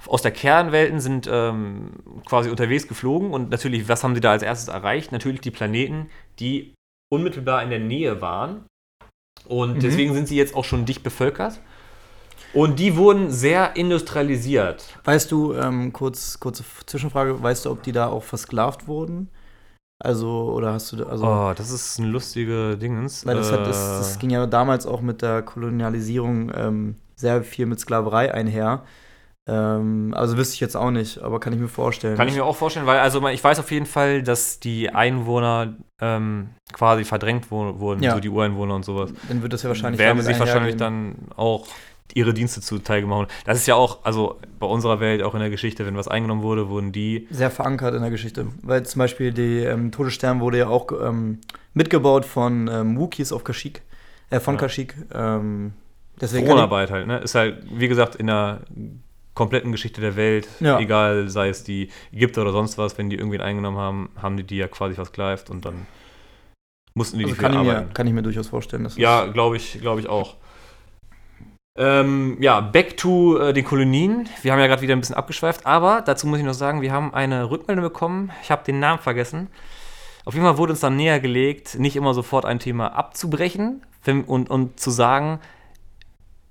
[0.06, 1.90] aus der Kernwelten sind ähm,
[2.26, 5.10] quasi unterwegs geflogen und natürlich, was haben sie da als erstes erreicht?
[5.12, 6.74] Natürlich die Planeten, die
[7.12, 8.64] unmittelbar in der Nähe waren.
[9.46, 9.80] Und Mhm.
[9.80, 11.60] deswegen sind sie jetzt auch schon dicht bevölkert.
[12.52, 14.84] Und die wurden sehr industrialisiert.
[15.04, 19.28] Weißt du, ähm, kurz, kurze Zwischenfrage, weißt du, ob die da auch versklavt wurden?
[20.02, 23.24] Also, oder hast du, da- also, Oh, das ist ein lustiger Dingens.
[23.26, 27.42] weil das, hat, das, Äh, das ging ja damals auch mit der Kolonialisierung ähm, sehr
[27.44, 28.82] viel mit Sklaverei einher.
[29.46, 32.16] Ähm, also wüsste ich jetzt auch nicht, aber kann ich mir vorstellen.
[32.16, 35.74] Kann ich mir auch vorstellen, weil also ich weiß auf jeden Fall, dass die Einwohner
[36.00, 38.14] ähm, quasi verdrängt wurden, Ja.
[38.14, 39.12] so die Ureinwohner und sowas.
[39.28, 41.66] Dann wird das ja wahrscheinlich werden sich wahrscheinlich dann auch
[42.14, 43.29] ihre Dienste zuteil gemacht.
[43.44, 46.42] Das ist ja auch, also bei unserer Welt, auch in der Geschichte, wenn was eingenommen
[46.42, 47.27] wurde, wurden die.
[47.31, 48.46] sehr verankert in der Geschichte.
[48.62, 51.38] Weil zum Beispiel die ähm, Todesstern wurde ja auch ähm,
[51.75, 53.83] mitgebaut von ähm, Wookiees auf Kashyyyk,
[54.31, 54.61] äh, von Ja.
[54.61, 54.94] Kashyyyk.
[55.14, 55.73] Ähm,
[56.20, 57.18] deswegen Fronarbeit halt, ne?
[57.18, 58.61] Ist halt, wie gesagt, in der
[59.35, 60.79] kompletten Geschichte der Welt, Ja.
[60.81, 64.42] egal, sei es die Ägypter oder sonst was, wenn die irgendwen eingenommen haben, haben die
[64.44, 65.87] die ja quasi versklavt und dann
[66.94, 67.94] mussten die also die kann, ich mir, arbeiten.
[67.94, 68.85] kann ich mir durchaus vorstellen.
[68.85, 70.37] Dass Ja, glaube ich, glaube ich auch.
[71.76, 74.28] Ähm, ja, back to äh, den Kolonien.
[74.42, 76.92] Wir haben ja gerade wieder ein bisschen abgeschweift, aber dazu muss ich noch sagen, wir
[76.92, 78.30] haben eine Rückmeldung bekommen.
[78.42, 79.48] Ich habe den Namen vergessen.
[80.24, 83.83] Auf jeden Fall wurde uns dann näher gelegt, nicht immer sofort ein Thema abzubrechen
[84.26, 85.40] und, und zu sagen,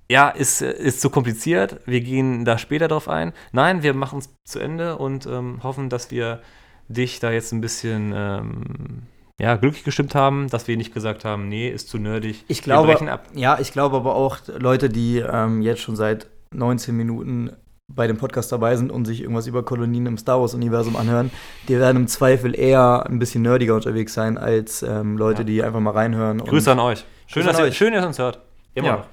[0.09, 3.31] ja, ist, ist zu kompliziert, wir gehen da später drauf ein.
[3.51, 6.41] Nein, wir machen es zu Ende und ähm, hoffen, dass wir
[6.87, 9.03] dich da jetzt ein bisschen ähm,
[9.39, 12.43] ja, glücklich gestimmt haben, dass wir nicht gesagt haben, nee, ist zu nerdig.
[12.47, 13.25] Ich glaube, wir brechen ab.
[13.33, 17.51] ja, ich glaube aber auch Leute, die ähm, jetzt schon seit 19 Minuten
[17.91, 21.31] bei dem Podcast dabei sind und sich irgendwas über Kolonien im Star Wars-Universum anhören,
[21.67, 25.45] die werden im Zweifel eher ein bisschen nerdiger unterwegs sein als ähm, Leute, Ja.
[25.45, 26.39] die einfach mal reinhören.
[26.39, 27.03] und- Grüße an euch.
[27.25, 27.77] Schön, dass an ihr, euch.
[27.77, 28.39] schön, dass ihr uns hört.
[28.75, 28.95] Immer Ja.
[28.97, 29.05] noch.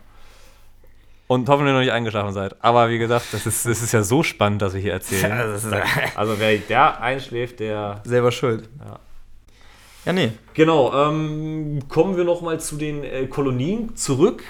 [1.28, 2.54] und hoffentlich noch nicht eingeschlafen seid.
[2.62, 5.32] Aber wie gesagt, das ist, das ist ja so spannend, dass wir hier erzählen.
[6.16, 8.00] also wer da einschläft, der...
[8.04, 8.68] Selber schuld.
[8.78, 8.98] Ja.
[10.06, 10.30] Ja, nee.
[10.54, 14.44] Genau, ähm, kommen wir nochmal zu den äh, Kolonien zurück.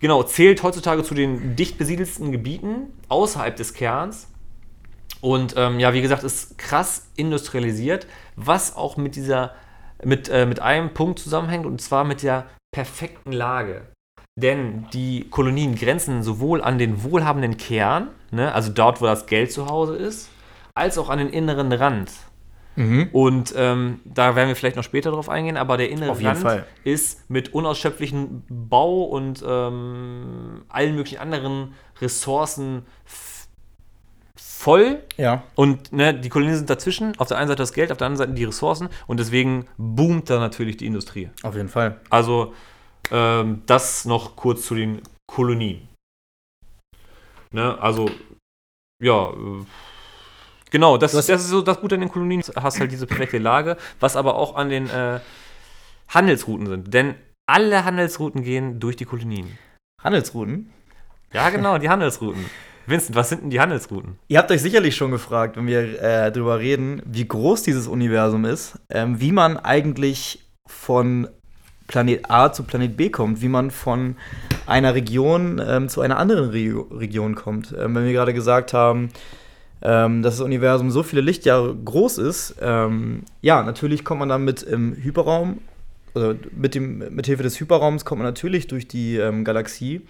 [0.00, 4.28] Genau, zählt heutzutage zu den dicht besiedelsten Gebieten außerhalb des Kerns.
[5.22, 9.52] Und ähm, ja, wie gesagt, ist krass industrialisiert, was auch mit dieser,
[10.04, 13.86] mit, äh, mit einem Punkt zusammenhängt, und zwar mit der perfekten Lage.
[14.38, 19.52] Denn die Kolonien grenzen sowohl an den wohlhabenden Kern, ne, also dort, wo das Geld
[19.52, 20.28] zu Hause ist,
[20.74, 22.10] als auch an den inneren Rand.
[22.76, 23.08] Mhm.
[23.12, 26.66] Und ähm, da werden wir vielleicht noch später drauf eingehen, aber der innere Rand Fall.
[26.82, 32.84] ist mit unausschöpflichen Bau und ähm, allen möglichen anderen Ressourcen
[34.64, 35.02] voll.
[35.16, 35.42] Ja.
[35.54, 37.18] Und ne, die Kolonien sind dazwischen.
[37.18, 38.88] Auf der einen Seite das Geld, auf der anderen Seite die Ressourcen.
[39.06, 41.30] Und deswegen boomt da natürlich die Industrie.
[41.42, 42.00] Auf jeden Fall.
[42.10, 42.54] Also
[43.10, 45.88] ähm, das noch kurz zu den Kolonien.
[47.52, 48.10] Ne, also,
[49.00, 49.64] ja, äh,
[50.70, 52.42] genau, das, das ist so das Gute an den Kolonien.
[52.42, 55.20] Du hast halt diese perfekte Lage, was aber auch an den äh,
[56.08, 56.94] Handelsrouten sind.
[56.94, 57.14] Denn
[57.46, 59.58] alle Handelsrouten gehen durch die Kolonien.
[60.02, 60.70] Handelsrouten.
[61.32, 62.44] Ja, genau, die Handelsrouten.
[62.86, 64.18] Vincent, was sind denn die Handelsrouten?
[64.28, 68.44] Ihr habt euch sicherlich schon gefragt, wenn wir äh, drüber reden, wie groß dieses Universum
[68.44, 71.28] ist, ähm, wie man eigentlich von
[71.86, 74.16] Planet A zu Planet B kommt, wie man von
[74.66, 77.72] einer Region ähm, zu einer anderen Regio Region kommt.
[77.72, 79.10] Ähm, wenn wir gerade gesagt haben,
[79.84, 84.62] ähm, dass das Universum so viele Lichtjahre groß ist, ähm, ja, natürlich kommt man damit
[84.62, 85.58] im Hyperraum,
[86.14, 90.00] oder mit, dem, mit Hilfe des Hyperraums kommt man natürlich durch die ähm, Galaxie.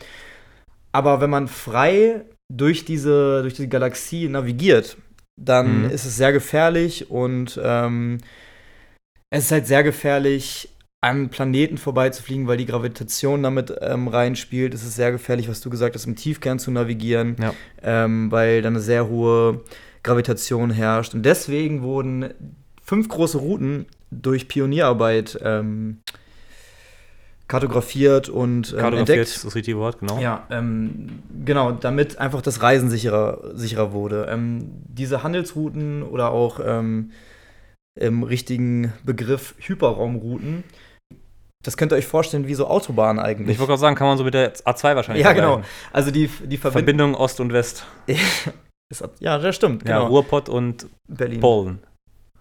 [0.93, 4.97] Aber wenn man frei durch diese, durch die Galaxie navigiert,
[5.41, 5.91] dann Mhm.
[5.91, 8.19] ist es sehr gefährlich und ähm,
[9.31, 10.69] es ist halt sehr gefährlich,
[11.05, 14.73] an Planeten vorbeizufliegen, weil die Gravitation damit ähm, reinspielt.
[14.73, 17.53] Es ist sehr gefährlich, was du gesagt hast, im Tiefkern zu navigieren, Ja.
[17.83, 19.61] ähm, weil dann eine sehr hohe
[20.03, 21.13] Gravitation herrscht.
[21.13, 22.33] Und deswegen wurden
[22.83, 25.99] fünf große Routen durch Pionierarbeit ähm,
[27.49, 29.29] kartografiert und ähm, Kartografiert entdeckt.
[29.29, 30.19] ist das richtige Wort, genau.
[30.21, 34.27] Ja, ähm, genau, damit einfach das Reisen sicherer, sicherer wurde.
[34.31, 37.11] Ähm, diese Handelsrouten oder auch ähm,
[38.01, 40.65] im richtigen Begriff Hyperraumrouten,
[41.65, 43.55] das könnt ihr euch vorstellen wie so Autobahnen eigentlich.
[43.55, 45.63] Ich wollte gerade sagen, kann man so mit der A2 wahrscheinlich ja, genau.
[45.93, 46.73] Also die, die Verbindung.
[46.73, 47.85] Verbindung Ost und West.
[49.19, 50.09] ja, das stimmt, Ja, genau.
[50.11, 51.41] Ruhrpott und Berlin.
[51.41, 51.79] Polen.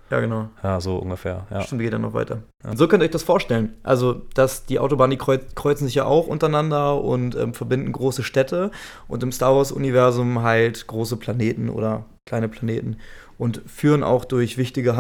[0.09, 0.49] Ja, genau.
[0.62, 1.47] Ja, so ungefähr.
[1.49, 1.62] Ja.
[1.62, 2.43] Stimmt, geht dann noch weiter.
[2.63, 2.75] Ja.
[2.75, 3.73] So könnt ihr euch das vorstellen.
[3.81, 8.21] Also, dass die Autobahnen, die kreuz, kreuzen sich ja auch untereinander und ähm, verbinden große
[8.21, 8.69] Städte
[9.07, 12.97] und im Star Wars-Universum halt große Planeten oder kleine Planeten
[13.39, 14.95] und führen auch durch wichtige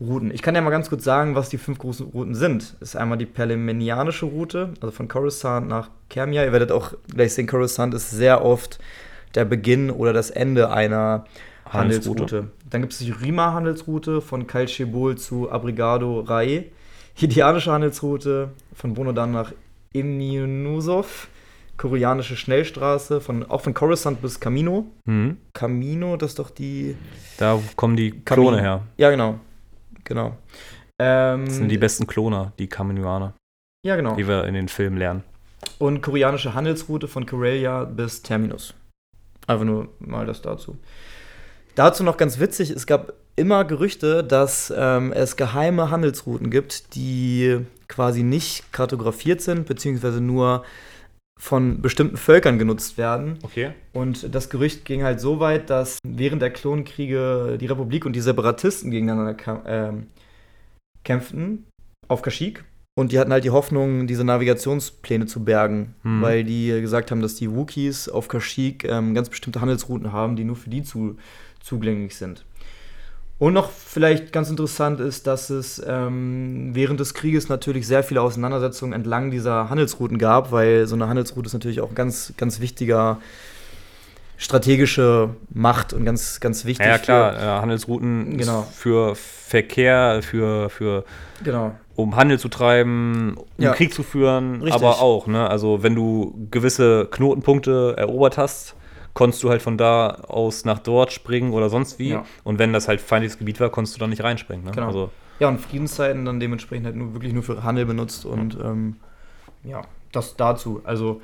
[0.00, 0.30] Handelsrouten.
[0.32, 2.74] Ich kann ja mal ganz kurz sagen, was die fünf großen Routen sind.
[2.80, 6.44] Das ist einmal die Perlemenianische Route, also von Coruscant nach Kermia.
[6.44, 8.78] Ihr werdet auch gleich sehen, Coruscant ist sehr oft
[9.34, 11.24] der Beginn oder das Ende einer
[11.66, 12.22] Handelsroute.
[12.22, 12.48] Handelsroute.
[12.70, 16.70] Dann gibt es die Rima-Handelsroute von Kalchebol zu Abrigado Rai.
[17.14, 19.52] Hidianische Handelsroute von Bonodan nach
[19.92, 21.28] Imnusov.
[21.76, 24.86] Koreanische Schnellstraße von, auch von Coruscant bis Camino.
[25.06, 25.38] Mhm.
[25.52, 26.94] Camino, das ist doch die.
[27.36, 28.12] Da kommen die.
[28.12, 28.82] Klone her.
[28.96, 29.40] Ja, genau.
[30.04, 30.36] Genau.
[30.98, 33.34] Ähm, Das sind die besten Kloner, die Kaminoaner,
[33.84, 34.14] ja, genau.
[34.16, 35.24] die wir in den Filmen lernen.
[35.78, 38.74] Und koreanische Handelsroute von Karelia bis Terminus.
[39.46, 40.76] Einfach nur mal das dazu.
[41.74, 47.60] Dazu noch ganz witzig, es gab immer Gerüchte, dass ähm, es geheime Handelsrouten gibt, die
[47.88, 50.64] quasi nicht kartografiert sind, beziehungsweise nur
[51.40, 53.38] von bestimmten Völkern genutzt werden.
[53.42, 53.70] Okay.
[53.92, 58.20] Und das Gerücht ging halt so weit, dass während der Klonkriege die Republik und die
[58.20, 60.06] Separatisten gegeneinander ähm,
[61.02, 61.66] kämpften
[62.08, 62.64] auf Kashyyyk.
[62.96, 66.22] Und die hatten halt die Hoffnung, diese Navigationspläne zu bergen, Hm.
[66.22, 70.44] weil die gesagt haben, dass die Wookiees auf Kashyyyk ähm, ganz bestimmte Handelsrouten haben, die
[70.44, 71.16] nur für die zu,
[71.60, 72.44] zugänglich sind.
[73.38, 78.22] Und noch vielleicht ganz interessant ist, dass es ähm, während des Krieges natürlich sehr viele
[78.22, 82.60] Auseinandersetzungen entlang dieser Handelsrouten gab, weil so eine Handelsroute ist natürlich auch ein ganz, ganz
[82.60, 83.18] wichtiger
[84.36, 86.86] strategische Macht und ganz, ganz wichtig.
[86.86, 88.66] Ja, ja klar, äh, Handelsrouten Genau.
[88.72, 91.04] für Verkehr, für, für Für,
[91.44, 91.72] genau.
[91.94, 93.72] um Handel zu treiben, um Ja.
[93.74, 94.72] Krieg zu führen, Richtig.
[94.74, 95.48] aber auch, ne?
[95.48, 98.74] Also wenn du gewisse Knotenpunkte erobert hast,
[99.14, 102.10] konntest du halt von da aus nach dort springen oder sonst wie.
[102.10, 102.24] Ja.
[102.42, 104.64] Und wenn das halt feindliches Gebiet war, konntest du da nicht reinspringen.
[104.64, 104.72] Ne?
[104.72, 104.88] Genau.
[104.88, 108.96] Also, Ja, und Friedenszeiten dann dementsprechend halt nur, wirklich nur für Handel benutzt und ähm,
[109.62, 110.80] ja, das dazu.
[110.84, 111.22] Also,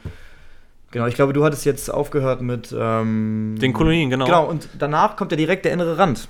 [0.91, 4.25] genau, ich glaube, du hattest jetzt aufgehört mit ähm, Den Kolonien, genau.
[4.25, 6.29] Genau, und danach kommt ja direkt der innere Rand.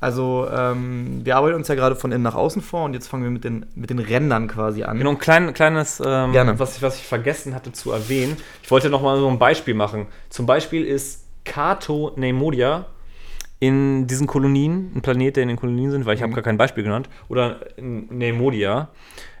[0.00, 3.22] Also, ähm, wir arbeiten uns ja gerade von innen nach außen vor und jetzt fangen
[3.24, 4.98] wir mit den, mit den Rändern quasi an.
[4.98, 6.58] Genau, ein klein, kleines, ähm, Gerne.
[6.58, 8.36] Was, ich, was ich vergessen hatte zu erwähnen.
[8.62, 10.06] Ich wollte noch mal so ein Beispiel machen.
[10.30, 12.86] Zum Beispiel ist Kato Neimodia
[13.60, 16.34] in diesen Kolonien, ein Planet, der in den Kolonien sind, weil ich habe Mhm.
[16.36, 18.88] gar kein Beispiel genannt, oder Neimodia,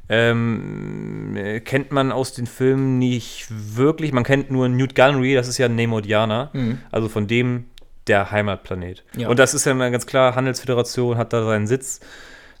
[0.08, 4.12] ähm, äh, kennt man aus den Filmen nicht wirklich.
[4.12, 6.78] Man kennt nur Newt Gunray, das ist ja ein Neimodianer, Mhm.
[6.90, 7.64] also von dem
[8.06, 9.04] der Heimatplanet.
[9.16, 9.28] Ja.
[9.28, 12.00] Und das ist ja ganz klar, Handelsföderation hat da seinen Sitz.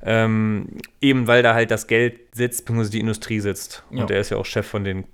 [0.06, 0.66] Ähm,
[1.00, 3.84] eben weil da halt das Geld sitzt, beziehungsweise die Industrie sitzt.
[3.90, 4.04] Und Ja.
[4.06, 5.04] der ist ja auch Chef von den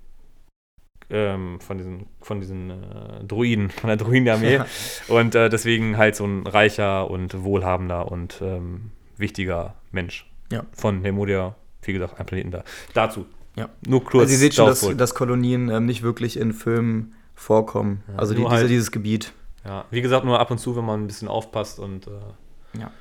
[1.09, 4.55] ähm, von diesen, von diesen äh, Druiden, von der Druidenarmee.
[4.55, 4.65] Ja.
[5.09, 10.29] Und äh, deswegen halt so ein reicher und wohlhabender und ähm, wichtiger Mensch.
[10.51, 10.63] Ja.
[10.73, 12.63] Von Nemodia, wie gesagt, ein Planeten da.
[12.93, 13.25] Dazu.
[13.57, 13.69] Ja.
[13.85, 14.21] Nur kurz.
[14.23, 18.03] Also ihr seht schon, dass, dass Kolonien ähm, nicht wirklich in Filmen vorkommen.
[18.07, 19.33] Ja, also die, diese, halt- dieses Gebiet.
[19.65, 22.91] Ja, wie gesagt, nur ab und zu, wenn man ein bisschen aufpasst und äh, Ja.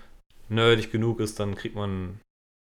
[0.48, 2.20] nerdig genug ist, dann kriegt man,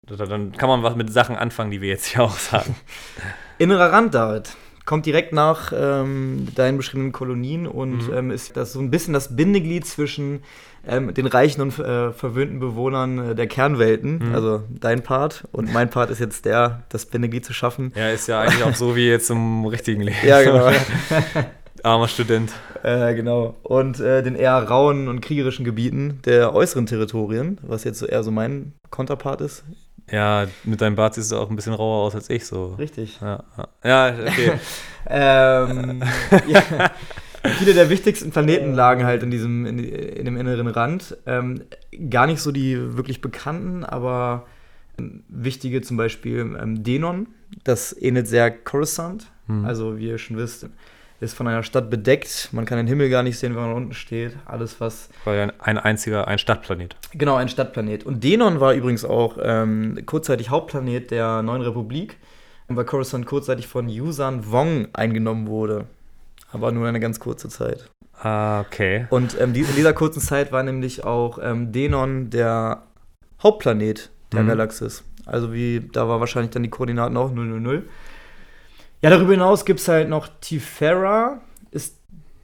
[0.05, 2.75] da- dann kann man was mit Sachen anfangen, die wir jetzt hier auch sagen.
[3.57, 4.55] Innerer Rand, David.
[4.85, 8.13] Kommt direkt nach ähm, deinen beschriebenen Kolonien und Mhm.
[8.13, 10.43] ähm, ist das so ein bisschen das Bindeglied zwischen
[10.87, 14.19] ähm, den reichen und äh, verwöhnten Bewohnern äh, der Kernwelten.
[14.29, 14.33] Mhm.
[14.35, 17.91] Also dein Part und mein Part ist jetzt der, das Bindeglied zu schaffen.
[17.95, 20.25] Ja, ist ja eigentlich auch so wie jetzt im richtigen Leben.
[20.25, 20.71] Ja, genau.
[21.87, 22.51] Armer Student.
[22.83, 23.55] äh, genau.
[23.63, 28.23] Und äh, den eher rauen und kriegerischen Gebieten der äußeren Territorien, was jetzt so eher
[28.23, 29.63] so mein Konterpart ist.
[30.11, 32.75] Ja, mit deinem Bart siehst du auch ein bisschen rauer aus als ich so.
[32.75, 33.19] Richtig.
[33.21, 33.43] Ja,
[33.83, 34.13] ja.
[34.27, 34.53] okay.
[35.09, 36.03] Ähm,
[36.47, 36.61] ja,
[37.59, 41.15] viele der wichtigsten Planeten lagen halt in diesem, in, in dem inneren Rand.
[41.25, 41.61] Ähm,
[42.09, 44.45] gar nicht so die wirklich bekannten, aber
[44.99, 47.27] ähm, wichtige zum Beispiel ähm, Denon.
[47.63, 49.27] Das ähnelt sehr Coruscant.
[49.45, 49.63] Hm.
[49.63, 50.67] Also, wie ihr schon wisst,
[51.19, 52.49] ist von einer Stadt bedeckt.
[52.51, 54.35] Man kann den Himmel gar nicht sehen, wenn man unten steht.
[54.45, 56.95] Alles, was War ja ein, ein einziger, ein Stadtplanet.
[57.13, 58.05] Genau, ein Stadtplanet.
[58.05, 62.17] Und Denon war übrigens auch ähm, kurzzeitig Hauptplanet der neuen Republik,
[62.67, 65.85] weil Coruscant kurzzeitig von Yusan Wong eingenommen wurde.
[66.51, 67.89] Aber nur eine ganz kurze Zeit.
[68.21, 69.07] Ah, okay.
[69.09, 72.83] Und ähm, die, in dieser kurzen Zeit war nämlich auch ähm, Denon der
[73.41, 74.47] Hauptplanet der Mhm.
[74.49, 75.03] Galaxis.
[75.25, 77.83] Also wie, da war wahrscheinlich dann die Koordinaten auch 000.
[79.01, 81.39] Ja, darüber hinaus gibt es halt noch Tifera,
[81.71, 81.97] ist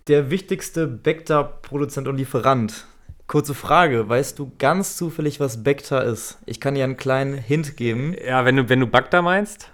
[0.07, 2.85] der wichtigste Bacta-Produzent und Lieferant.
[3.25, 6.37] Kurze Frage, weißt du ganz zufällig, was Bacta ist?
[6.45, 8.13] Ich kann dir einen kleinen Hint geben.
[8.23, 9.71] Ja, wenn du, wenn du Bagda meinst,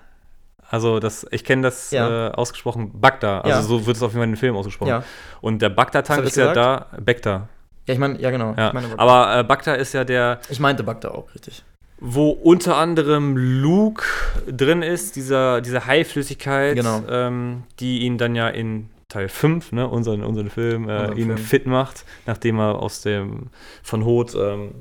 [0.70, 2.28] also das, ich kenne das Ja.
[2.28, 3.62] äh, ausgesprochen Bagda, also Ja.
[3.64, 4.90] so wird es auf jeden Fall in den Film ausgesprochen.
[4.90, 5.04] Ja,
[5.42, 7.50] Und der Bagda-Tank ist ja da, Bagda.
[7.88, 8.52] ja ich meine, ja genau.
[8.52, 9.00] Ich, meine, Bagda.
[9.04, 11.66] Aber äh, Bagda ist ja der, ich meinte Bacta auch, richtig.
[12.02, 14.04] Wo unter anderem Luke
[14.50, 17.04] drin ist, dieser, diese Haiflüssigkeit, Genau.
[17.10, 21.26] ähm, die ihn dann ja in Teil 5, ne, unseren, unseren Film, äh, Unseren ihn
[21.26, 21.38] Film.
[21.38, 23.48] fit macht, nachdem er aus dem
[23.82, 24.72] von Hoth, ähm,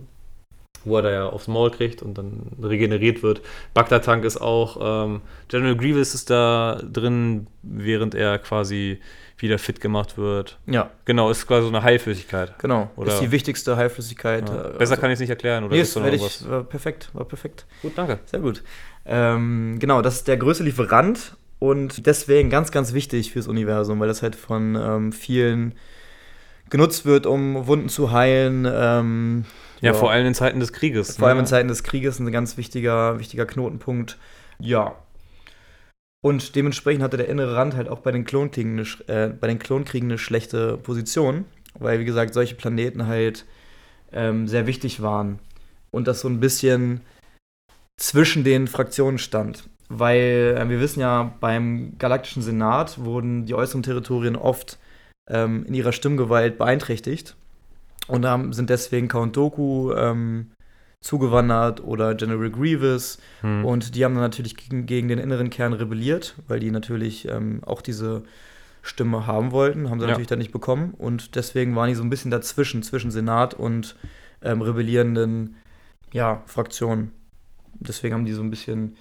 [0.84, 3.40] wo er da ja aufs Maul kriegt und dann regeneriert wird.
[3.74, 9.00] Bagdad-Tank ist auch, ähm, General Grievous ist da drin, während er quasi
[9.38, 10.58] wieder fit gemacht wird.
[10.66, 12.58] Ja, Genau, ist quasi so eine Heilflüssigkeit.
[12.58, 12.90] genau.
[12.96, 14.48] Oder- ist die wichtigste Heilflüssigkeit.
[14.48, 14.54] Ja.
[14.54, 17.10] äh, Besser also- kann ich es nicht erklären, oder Nee, ist noch ich, war perfekt,
[17.12, 17.66] war perfekt.
[17.82, 18.18] Gut, danke.
[18.26, 18.62] Sehr gut.
[19.06, 24.08] Ähm, genau, das ist der größte Lieferant und deswegen ganz, ganz wichtig fürs Universum, weil
[24.08, 25.74] das halt von ähm, vielen
[26.70, 28.66] genutzt wird, um Wunden zu heilen.
[28.70, 29.44] Ähm,
[29.80, 31.16] Ja, vor allem in Zeiten des Krieges.
[31.16, 31.42] vor allem ne?
[31.42, 34.18] in Zeiten des Krieges ein ganz wichtiger, wichtiger Knotenpunkt.
[34.58, 34.96] Ja.
[36.20, 39.58] Und dementsprechend hatte der innere Rand halt auch bei den Klonkriegen eine, äh, bei den
[39.58, 41.44] Klonkriegen eine schlechte Position,
[41.78, 43.44] weil, wie gesagt, solche Planeten halt
[44.12, 45.38] ähm, sehr wichtig waren.
[45.90, 47.02] Und das so ein bisschen
[47.96, 49.68] zwischen den Fraktionen stand.
[49.88, 54.78] Weil äh, wir wissen ja, beim Galaktischen Senat wurden die äußeren Territorien oft
[55.30, 57.36] ähm, in ihrer Stimmgewalt beeinträchtigt.
[58.08, 60.50] Und haben, sind deswegen Count Doku ähm,
[61.00, 63.18] zugewandert oder General Grievous.
[63.40, 63.64] Hm.
[63.64, 67.60] Und die haben dann natürlich gegen, gegen den inneren Kern rebelliert, weil die natürlich ähm,
[67.64, 68.22] auch diese
[68.82, 70.10] Stimme haben wollten, haben sie Ja.
[70.10, 70.94] natürlich dann nicht bekommen.
[70.96, 73.96] Und deswegen waren die so ein bisschen dazwischen, zwischen Senat und
[74.42, 75.56] ähm, rebellierenden
[76.12, 77.12] ja, Fraktionen.
[77.80, 78.96] Deswegen haben die so ein bisschen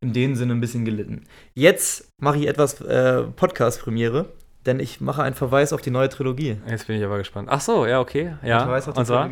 [0.00, 1.24] in dem Sinne ein bisschen gelitten.
[1.54, 4.30] Jetzt mache ich etwas äh, Podcast-Premiere,
[4.66, 6.56] denn ich mache einen Verweis auf die neue Trilogie.
[6.68, 7.48] Jetzt bin ich aber gespannt.
[7.50, 8.34] Ach so, ja, okay.
[8.42, 9.28] Ein Ja, Verweis auf die und zwar?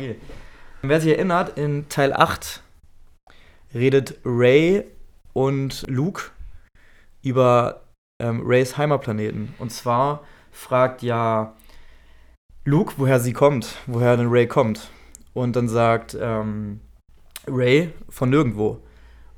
[0.83, 2.63] Wer sich erinnert, in Teil 8
[3.75, 4.83] redet Ray
[5.33, 6.31] und Luke
[7.21, 7.81] über
[8.19, 9.53] ähm, Rays Heimatplaneten.
[9.59, 11.53] Und zwar fragt ja
[12.65, 14.89] Luke, woher sie kommt, woher denn Ray kommt.
[15.33, 16.81] Und dann sagt ähm,
[17.47, 18.81] Ray von nirgendwo.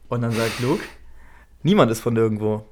[0.07, 0.83] Und dann sagt Luke,
[1.61, 2.65] niemand ist von nirgendwo.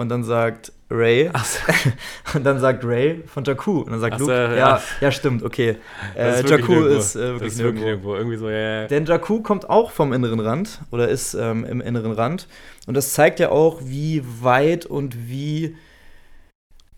[0.00, 1.30] Und dann sagt Ray.
[1.44, 1.58] so.
[2.38, 3.80] Und dann sagt Ray von Jakku.
[3.82, 4.82] Und dann sagt Ach Luke, so, ja, ja.
[5.00, 5.76] ja, stimmt, okay.
[6.16, 6.96] Äh, ist Jakku nirgendwo.
[6.98, 7.84] ist äh, wirklich das ist nirgendwo.
[7.84, 8.14] nirgendwo.
[8.16, 8.86] Irgendwie so, ja, ja.
[8.88, 12.48] Denn Jakku kommt auch vom inneren Rand oder ist ähm, im inneren Rand.
[12.86, 15.76] Und das zeigt ja auch, wie weit und wie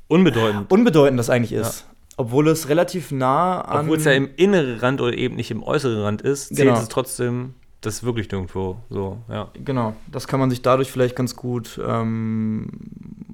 [0.08, 0.70] Unbedeutend.
[0.70, 1.86] unbedeutend das eigentlich ist.
[2.16, 3.80] Obwohl es relativ nah an.
[3.86, 6.78] Obwohl es ja im inneren Rand oder eben nicht im äußeren Rand ist, zählt Genau.
[6.78, 8.78] es trotzdem, das ist wirklich nirgendwo.
[8.88, 9.50] So, ja.
[9.64, 12.68] Genau, das kann man sich dadurch vielleicht ganz gut ähm,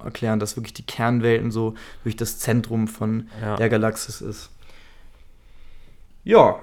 [0.02, 3.56] erklären, dass wirklich die Kernwelten so durch das Zentrum von Ja.
[3.56, 4.50] der Galaxis ist.
[6.24, 6.56] Ja,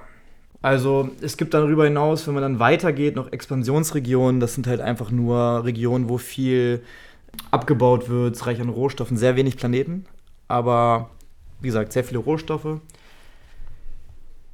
[0.62, 4.40] also es gibt darüber hinaus, wenn man dann weitergeht, noch Expansionsregionen.
[4.40, 6.82] Das sind halt einfach nur Regionen, wo viel
[7.50, 10.06] abgebaut wird, reich an Rohstoffen, sehr wenig Planeten,
[10.48, 11.10] aber
[11.60, 12.80] wie gesagt, sehr viele Rohstoffe.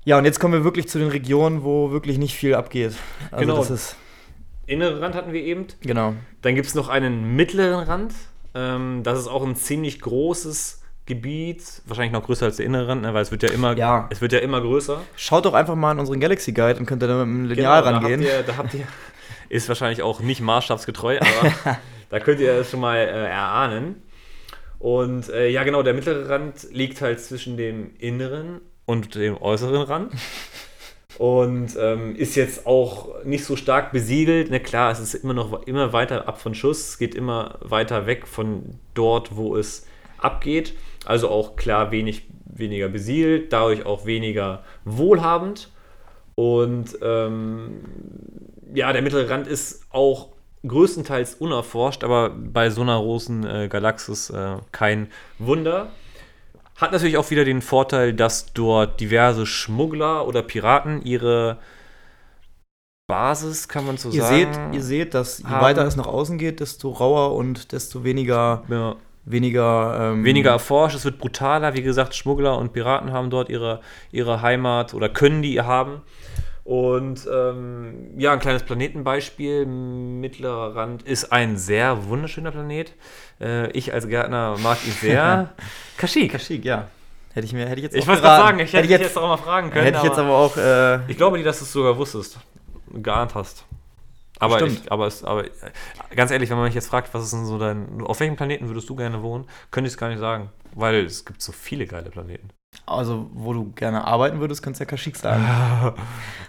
[0.04, 2.94] Ja, und jetzt kommen wir wirklich zu den Regionen, wo wirklich nicht viel abgeht.
[3.30, 3.56] Also Genau.
[3.58, 3.96] das ist,
[4.66, 5.66] Inneren Rand hatten wir eben.
[5.82, 6.14] genau.
[6.40, 8.14] Dann gibt es noch einen mittleren Rand.
[8.54, 11.62] Ähm, das ist auch ein ziemlich großes Gebiet.
[11.86, 13.12] Wahrscheinlich noch größer als der innere Rand, ne?
[13.14, 14.06] weil es wird ja immer, Ja.
[14.10, 15.00] es wird ja immer größer.
[15.16, 17.82] Schaut doch einfach mal in unseren Galaxy Guide und könnt ihr da mit einem Lineal
[17.82, 18.20] Genau, rangehen.
[18.22, 18.86] Da habt, ihr, da habt ihr,
[19.48, 21.78] ist wahrscheinlich auch nicht maßstabsgetreu, aber
[22.10, 24.02] da könnt ihr es schon mal äh, erahnen.
[24.78, 29.82] Und äh, ja, genau, der mittlere Rand liegt halt zwischen dem inneren und dem äußeren
[29.82, 30.12] Rand.
[31.18, 34.48] Und ähm, ist jetzt auch nicht so stark besiedelt.
[34.50, 36.88] Na klar, es ist immer noch immer weiter ab von Schuss.
[36.88, 39.86] Es geht immer weiter weg von dort, wo es
[40.18, 40.74] abgeht.
[41.04, 45.68] Also auch klar wenig, weniger besiedelt, dadurch auch weniger wohlhabend.
[46.34, 47.80] Und ähm,
[48.74, 50.28] ja, der mittlere Rand ist auch
[50.66, 55.90] größtenteils unerforscht, aber bei so einer großen äh, Galaxis äh, kein Wunder.
[56.76, 61.58] Hat natürlich auch wieder den Vorteil, dass dort diverse Schmuggler oder Piraten ihre
[63.06, 64.52] Basis, kann man so Ihr sagen.
[64.54, 68.62] seht, ihr seht, dass je weiter es nach außen geht, desto rauer und desto weniger,
[68.68, 71.74] ja, weniger, ähm, weniger erforscht, es wird brutaler.
[71.74, 73.80] Wie gesagt, Schmuggler und Piraten haben dort ihre,
[74.10, 76.02] ihre Heimat oder können die haben.
[76.64, 79.66] Und ähm, ja, ein kleines Planetenbeispiel.
[79.66, 82.94] Mittlerer Rand ist ein sehr wunderschöner Planet.
[83.42, 85.50] Äh, ich als Gärtner mag ihn sehr.
[85.98, 86.32] Kashyyyk.
[86.32, 86.88] Kashyyyk, ja.
[87.34, 89.16] Hätte ich mir, hätte ich jetzt Ich auch wollte gerade sagen, ich hätte, dich jetzt
[89.16, 89.84] auch mal fragen können.
[89.84, 92.38] hätte ich jetzt aber auch, äh, ich glaube nicht, dass du es sogar wusstest.
[92.92, 93.64] Geahnt hast.
[94.38, 95.50] Aber, ich, aber, es, aber äh,
[96.16, 98.02] ganz ehrlich, wenn man mich jetzt fragt, was ist denn so dein.
[98.02, 100.50] Auf welchem Planeten würdest du gerne wohnen, könnte ich es gar nicht sagen.
[100.74, 102.50] Weil es gibt so viele geile Planeten.
[102.86, 105.44] Also wo du gerne arbeiten würdest, könntest du ja Kashyyyk sagen.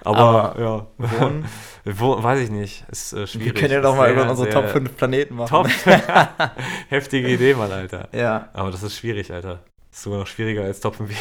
[0.03, 0.87] aber, Aber ja.
[1.19, 1.45] Wohnen,
[1.85, 2.85] Wo, weiß ich nicht.
[2.89, 3.45] Ist äh, schwierig.
[3.47, 5.49] wir können ja doch mal über unsere Top 5 Planeten machen.
[5.49, 5.67] Top.
[6.89, 8.07] Heftige Idee, Mann, Alter.
[8.13, 8.49] Ja.
[8.53, 9.59] Aber das ist schwierig, Alter.
[9.91, 11.11] Ist sogar noch schwieriger als Top 5.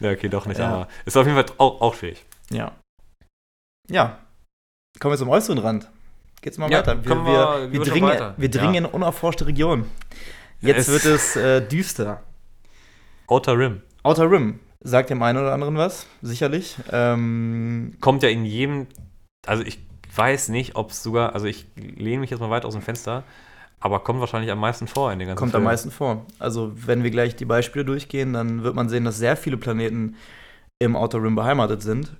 [0.00, 0.68] ja, okay, doch nicht, Ja.
[0.68, 2.24] aber ist auf jeden Fall auch, auch schwierig.
[2.50, 2.72] Ja.
[3.88, 4.18] Ja.
[5.00, 5.88] Kommen wir zum äußeren Rand.
[6.42, 7.04] Geht's mal Ja, weiter.
[7.04, 8.34] Wir, wir- wir, wir, dringen, weiter.
[8.36, 8.80] wir dringen Ja.
[8.80, 9.90] in unerforschte Regionen.
[10.60, 12.22] Jetzt Es- wird es äh, düster.
[13.28, 13.82] Outer Rim.
[14.02, 16.76] Outer Rim sagt dem einen oder anderen was, sicherlich.
[16.92, 18.86] Ähm, Kommt ja in jedem.
[19.46, 19.78] Also ich
[20.14, 21.34] weiß nicht, ob es sogar.
[21.34, 23.24] Also ich lehne mich jetzt mal weit aus dem Fenster.
[23.78, 25.66] Aber kommt wahrscheinlich am meisten vor in den ganzen kommt am Filmen.
[25.66, 26.24] meisten vor.
[26.38, 30.16] Also, wenn wir gleich die Beispiele durchgehen, dann wird man sehen, dass sehr viele Planeten
[30.78, 32.16] im Outer Rim beheimatet sind.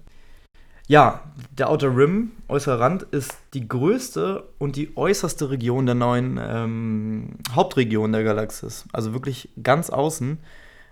[0.86, 6.38] Ja, der Outer Rim, äußerer Rand, ist die größte und die äußerste Region der neuen
[6.40, 8.84] ähm, Hauptregion der Galaxis.
[8.92, 10.38] Also wirklich ganz außen.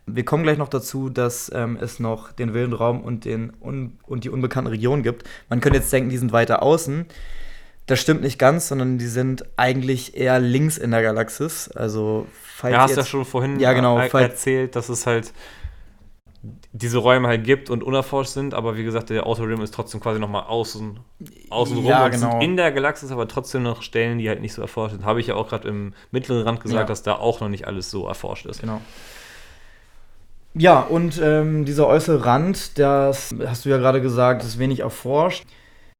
[0.06, 3.98] Wir kommen gleich noch dazu, dass ähm, es noch den wilden Raum und, den un
[4.06, 5.24] und die unbekannten Regionen gibt.
[5.48, 7.06] Man könnte jetzt denken, die sind weiter außen.
[7.86, 11.68] Das stimmt nicht ganz, sondern die sind eigentlich eher links in der Galaxis.
[11.68, 15.32] Also, falls Ja, hast ihr ja schon vorhin Ja, genau, er erzählt, dass es halt
[16.72, 20.00] diese Räume halt gibt und unerforscht sind, aber wie gesagt, der Outer Rim ist trotzdem
[20.00, 20.98] quasi nochmal außen,
[21.48, 22.40] außen rum Ja, genau.
[22.40, 25.04] in der Galaxis, aber trotzdem noch Stellen, die halt nicht so erforscht sind.
[25.04, 26.84] Habe ich ja auch gerade im mittleren Rand gesagt, Ja.
[26.86, 28.60] dass da auch noch nicht alles so erforscht ist.
[28.60, 28.80] Genau.
[30.56, 35.44] Ja, und ähm, dieser äußere Rand, das hast du ja gerade gesagt, ist wenig erforscht.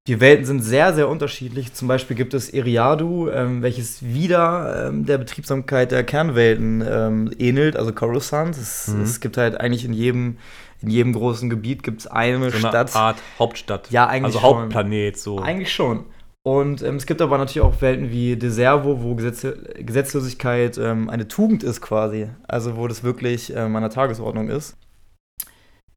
[0.07, 1.73] Die Welten sind sehr, sehr unterschiedlich.
[1.73, 7.75] Zum Beispiel gibt es Eriadu, ähm, welches wieder ähm, der Betriebsamkeit der Kernwelten ähm, ähnelt,
[7.77, 8.55] also Coruscant.
[8.57, 9.01] Es, Mhm.
[9.03, 10.37] es gibt halt eigentlich in jedem,
[10.83, 12.95] in jedem großen Gebiet gibt's eine So eine Stadt.
[12.95, 13.91] Art Hauptstadt.
[13.91, 14.59] Ja, eigentlich Also schon.
[14.59, 15.39] Hauptplanet so.
[15.41, 16.05] Eigentlich schon.
[16.47, 21.27] Und ähm, es gibt aber natürlich auch Welten wie Deservo, wo Gesetze, Gesetzlosigkeit ähm, eine
[21.27, 22.29] Tugend ist quasi.
[22.47, 24.77] Also wo das wirklich ähm, an der Tagesordnung ist.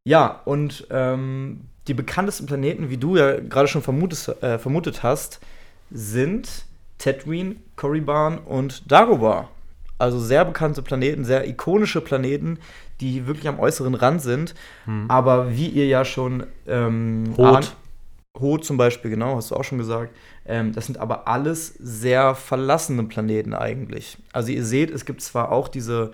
[0.07, 5.41] Ja, und ähm, die bekanntesten Planeten, wie du ja gerade schon vermutet, äh, vermutet hast,
[5.91, 6.65] sind
[6.97, 9.49] Tatooine, Korriban und Dagobah.
[9.97, 12.59] Also sehr bekannte Planeten, sehr ikonische Planeten,
[13.01, 14.55] die wirklich am äußeren Rand sind.
[14.85, 15.09] Hm.
[15.09, 17.75] Aber wie ihr ja schon ähm, ahnt-
[18.39, 20.15] Ho zum Beispiel, genau, hast du auch schon gesagt.
[20.45, 24.17] Ähm, das sind aber alles sehr verlassene Planeten eigentlich.
[24.33, 26.11] Also ihr seht, es gibt zwar auch diese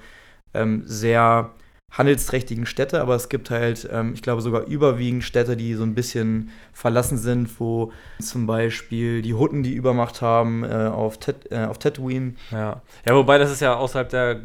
[0.53, 1.51] ähm, sehr
[1.91, 5.93] handelsträchtigen Städte, aber es gibt halt, ähm, ich glaube, sogar überwiegend Städte, die so ein
[5.93, 11.65] bisschen verlassen sind, wo zum Beispiel die Hutten die Übermacht haben äh, auf, Tet äh,
[11.65, 12.34] auf Tatooine.
[12.51, 12.82] Ja.
[13.05, 14.39] ja, wobei das ist ja außerhalb der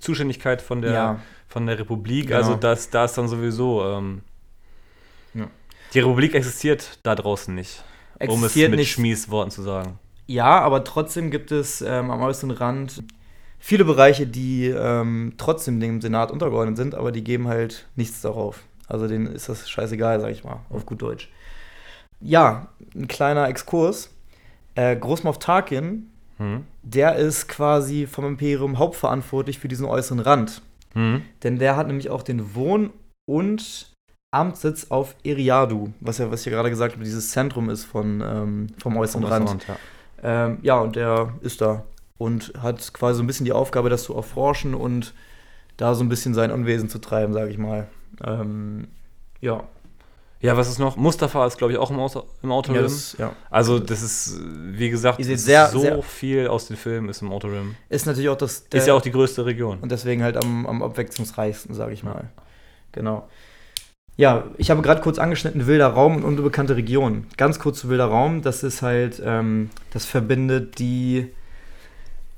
[0.00, 1.20] Zuständigkeit von der, Ja.
[1.48, 2.38] von der Republik, Genau.
[2.38, 3.84] also das, da ist dann sowieso.
[3.84, 4.20] Ähm,
[5.34, 5.48] Ja.
[5.94, 7.82] Die Republik existiert da draußen nicht.
[8.20, 8.90] um es Existiert mit nicht.
[8.92, 9.98] Schmies Worten zu sagen.
[10.26, 13.02] Ja, aber trotzdem gibt es ähm, am äußeren Rand
[13.58, 18.62] viele Bereiche, die ähm, trotzdem dem Senat untergeordnet sind, aber die geben halt nichts darauf.
[18.88, 21.30] Also denen ist das scheißegal, sag ich mal, auf gut Deutsch.
[22.20, 24.10] Ja, ein kleiner Exkurs.
[24.74, 26.64] Äh, Großmoff Tarkin, Hm?
[26.82, 30.62] der ist quasi vom Imperium hauptverantwortlich für diesen äußeren Rand.
[30.94, 31.22] Hm?
[31.44, 32.90] Denn der hat nämlich auch den Wohn-
[33.26, 33.93] und
[34.34, 38.20] Amtssitz auf Eriadu, was ja, was ich ja gerade gesagt habe, dieses Zentrum ist von,
[38.20, 39.66] ähm, vom äußeren Rand.
[39.68, 39.76] ja.
[40.22, 41.84] Ähm, ja, und der ist da
[42.18, 45.12] und hat quasi so ein bisschen die Aufgabe, das zu erforschen und
[45.76, 47.88] da so ein bisschen sein Unwesen zu treiben, sage ich mal.
[48.24, 48.86] Ähm,
[49.40, 49.64] ja.
[50.40, 50.96] ja, was ist noch?
[50.96, 53.32] Mustafa ist, glaube ich, auch im, Auto, im Outer Ja, das ja.
[53.50, 57.48] Also, das ist, wie gesagt, sehr- so sehr- viel aus den Filmen ist im Outer
[57.52, 57.74] Rim.
[57.88, 58.64] ist natürlich auch das.
[58.72, 59.78] ist ja auch die größte Region.
[59.80, 62.30] Und deswegen halt am, am abwechslungsreichsten, sage ich mal.
[62.92, 63.28] Genau.
[64.16, 67.26] Ja, ich habe gerade kurz angeschnitten, wilder Raum und unbekannte Region.
[67.36, 71.32] Ganz kurz zu wilder Raum, das ist halt, ähm, das verbindet die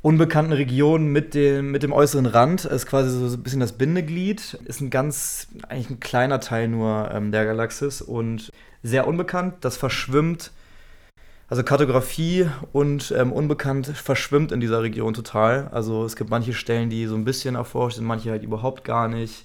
[0.01, 2.65] unbekannten Regionen mit dem, mit dem äußeren Rand.
[2.65, 4.55] Ist quasi so ein bisschen das Bindeglied.
[4.65, 8.53] Ist ein ganz, eigentlich ein kleiner Teil nur ähm, der Galaxis und
[8.83, 9.57] sehr unbekannt.
[9.61, 10.53] Das verschwimmt,
[11.49, 15.69] also Kartografie und ähm, unbekannt verschwimmt in dieser Region total.
[15.73, 19.09] Also es gibt manche Stellen, die so ein bisschen erforscht sind, manche halt überhaupt gar
[19.09, 19.45] nicht.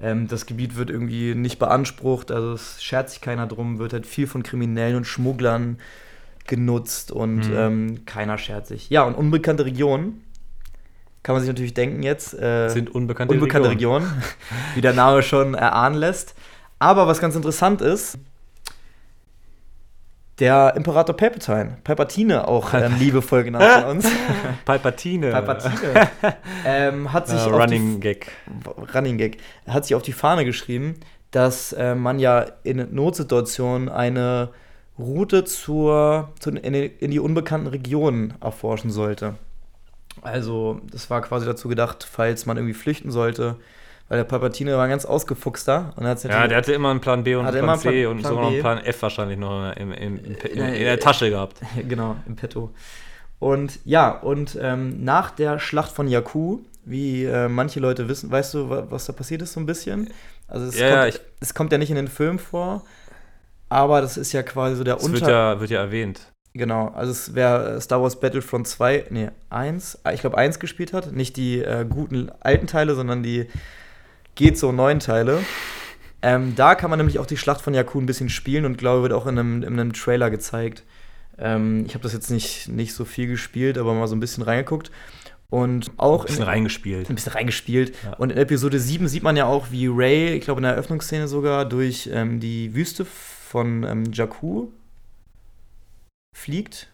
[0.00, 4.06] Ähm, das Gebiet wird irgendwie nicht beansprucht, also es schert sich keiner drum, wird halt
[4.06, 5.78] viel von Kriminellen und Schmugglern
[6.46, 7.54] genutzt und Mhm.
[7.54, 8.88] ähm, keiner schert sich.
[8.90, 10.22] Ja, und unbekannte Regionen,
[11.22, 14.04] kann man sich natürlich denken jetzt, äh, sind unbekannte, unbekannte Regionen.
[14.06, 14.22] Regionen,
[14.74, 16.34] wie der Name schon erahnen lässt.
[16.78, 18.18] Aber was ganz interessant ist,
[20.38, 24.06] der Imperator Palpatine, Palpatine auch ähm, liebevoll genannt von uns,
[24.64, 25.30] Palpatine.
[25.30, 26.08] Palpatine,
[26.64, 28.30] ähm, hat sich auf die Running Gag.
[28.94, 30.94] Running Gag, hat sich auf die Fahne geschrieben,
[31.30, 34.50] dass äh, man ja in Notsituationen eine
[34.98, 39.34] Route zur, zu, in, in die unbekannten Regionen erforschen sollte.
[40.22, 43.56] Also, das war quasi dazu gedacht, falls man irgendwie flüchten sollte,
[44.08, 47.24] weil der Palpatine war ein ganz ausgefuchster und hat's Ja, der hatte immer einen Plan
[47.24, 49.92] B und einen Plan C und Plan sogar noch einen Plan F wahrscheinlich noch im,
[49.92, 51.56] im, im, in, Äh, in der Tasche gehabt.
[51.88, 52.70] genau, im Petto.
[53.38, 58.54] Und ja, und ähm, nach der Schlacht von Jakku, wie äh, manche Leute wissen, weißt
[58.54, 60.10] du, wa- was da passiert ist so ein bisschen?
[60.48, 62.84] Also es, Ja, ja, kommt, ich- es kommt ja nicht in den Film vor,
[63.68, 65.30] aber das ist ja quasi so der Das wird Unter...
[65.30, 66.32] ja, wird ja erwähnt.
[66.54, 71.12] Genau, also es wäre Star Wars Battlefront 2, nee, 1, ich glaube 1 gespielt hat,
[71.12, 73.46] nicht die äh, guten alten Teile, sondern die
[74.38, 75.40] geht so neuen Teile.
[76.22, 79.02] Ähm, da kann man nämlich auch die Schlacht von Jakku ein bisschen spielen und glaube,
[79.02, 80.84] wird auch in einem, in einem Trailer gezeigt.
[81.38, 84.44] Ähm, ich habe das jetzt nicht, nicht so viel gespielt, aber mal so ein bisschen
[84.44, 84.90] reingeguckt.
[85.50, 87.08] Und auch Ein bisschen in, reingespielt.
[87.08, 87.94] ein bisschen reingespielt.
[88.04, 88.12] Ja.
[88.14, 91.26] Und in Episode 7 sieht man ja auch, wie Ray, ich glaube in der Eröffnungsszene
[91.26, 94.68] sogar, durch ähm, die Wüste von ähm, Jakku
[96.36, 96.92] fliegt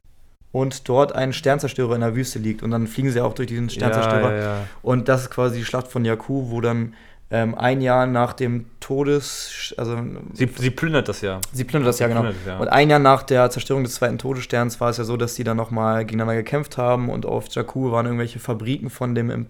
[0.52, 2.62] und dort ein Sternzerstörer in der Wüste liegt.
[2.62, 4.34] Und dann fliegen sie auch durch diesen Sternzerstörer.
[4.34, 4.66] Ja, ja.
[4.82, 6.94] Und das ist quasi die Schlacht von Jakku, wo dann
[7.30, 9.74] ähm, ein Jahr nach dem Todes...
[9.76, 9.98] Also
[10.34, 11.40] Sie, sie plündert das ja.
[11.52, 12.20] Sie plündert das ja, genau.
[12.20, 12.58] plündert, ja.
[12.58, 15.44] Und ein Jahr nach der Zerstörung des zweiten Todessterns war es ja so, dass die
[15.44, 19.46] dann nochmal gegeneinander gekämpft haben und auf Jakku waren irgendwelche Fabriken von dem Im-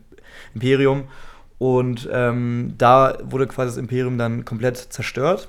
[0.55, 1.05] Imperium.
[1.59, 5.49] Und ähm, da wurde quasi das Imperium dann komplett zerstört.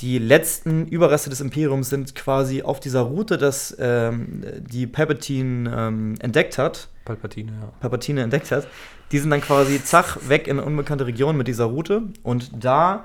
[0.00, 6.14] Die letzten Überreste des Imperiums sind quasi auf dieser Route, dass ähm, die Palpatine ähm,
[6.20, 7.72] entdeckt hat, Palpatine, ja.
[7.80, 8.66] Palpatine entdeckt hat,
[9.12, 12.02] die sind dann quasi zach weg in unbekannte Regionen mit dieser Route.
[12.22, 13.04] Und da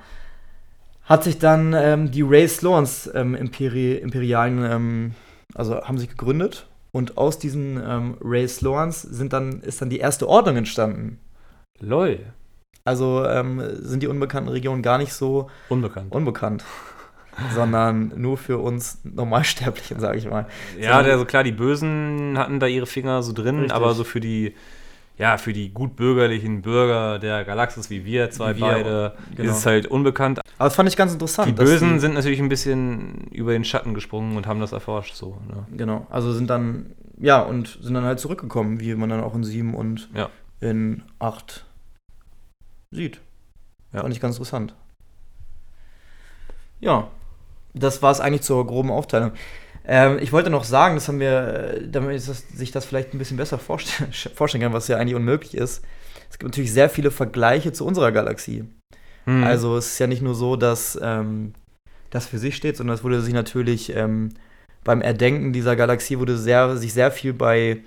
[1.04, 5.12] hat sich dann ähm, die Ray Slorans ähm, Imperi imperialen, ähm,
[5.54, 6.68] also haben sich gegründet.
[6.92, 11.20] Und aus diesen ähm, Ray Slorans sind dann, ist dann die erste Ordnung entstanden.
[11.80, 12.20] Lol.
[12.86, 16.12] Also ähm, sind die unbekannten Regionen gar nicht so Unbekannt.
[16.12, 16.64] unbekannt,
[17.54, 20.46] sondern nur für uns Normalsterblichen, sage ich mal.
[20.80, 23.74] Ja, so klar, die Bösen hatten da ihre Finger so drin, Richtig.
[23.74, 24.56] aber so für die,
[25.18, 29.52] ja, für die gutbürgerlichen Bürger der Galaxis wie wir zwei Wie wir, beide, genau.
[29.52, 30.40] ist es halt unbekannt.
[30.58, 31.48] Aber das fand ich ganz interessant.
[31.48, 35.38] Die Bösen sind natürlich ein bisschen über den Schatten gesprungen und haben das erforscht, so.
[35.48, 35.66] Ne?
[35.78, 36.88] Genau, also sind dann,
[37.20, 40.30] ja, und sind dann halt zurückgekommen, wie man dann auch in 7 und Ja.
[40.60, 41.66] in 8
[42.92, 43.22] sieht.
[43.94, 44.02] Ja.
[44.02, 44.76] Fand ich ganz interessant.
[46.82, 47.08] Ja,
[47.74, 49.32] das war es eigentlich zur groben Aufteilung.
[49.88, 53.20] Ähm, ich wollte noch sagen, das haben wir, äh, damit das, sich das vielleicht ein
[53.20, 55.84] bisschen besser vorstellen, vorstellen kann, was ja eigentlich unmöglich ist.
[56.30, 58.66] Es gibt natürlich sehr viele Vergleiche zu unserer Galaxie.
[59.26, 59.44] Hm.
[59.44, 61.54] Also es ist ja nicht nur so, dass ähm,
[62.10, 64.30] das für sich steht, sondern es wurde sich natürlich ähm,
[64.84, 67.82] beim Erdenken dieser Galaxie wurde sehr, sich sehr viel bei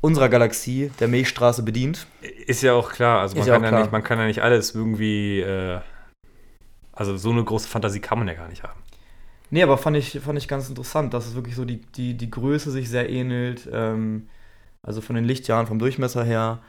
[0.00, 2.06] unserer Galaxie, der Milchstraße, bedient.
[2.46, 3.20] Ist ja auch klar.
[3.20, 3.80] Also man, ja kann ja klar.
[3.80, 5.40] Nicht, man kann ja nicht alles irgendwie.
[5.40, 5.80] Äh,
[6.92, 8.80] also so eine große Fantasie kann man ja gar nicht haben.
[9.52, 12.30] Nee, aber fand ich, fand ich ganz interessant, dass es wirklich so die, die, die
[12.30, 13.68] Größe sich sehr ähnelt.
[13.70, 14.28] Ähm,
[14.82, 16.60] also von den Lichtjahren, vom Durchmesser her.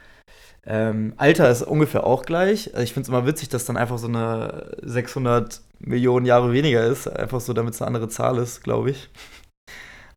[0.65, 2.73] Ähm, Alter ist ungefähr auch gleich.
[2.73, 6.85] Also ich finde es immer witzig, dass dann einfach so eine 600 Millionen Jahre weniger
[6.85, 7.07] ist.
[7.07, 9.09] Einfach so, damit es eine andere Zahl ist, glaube ich.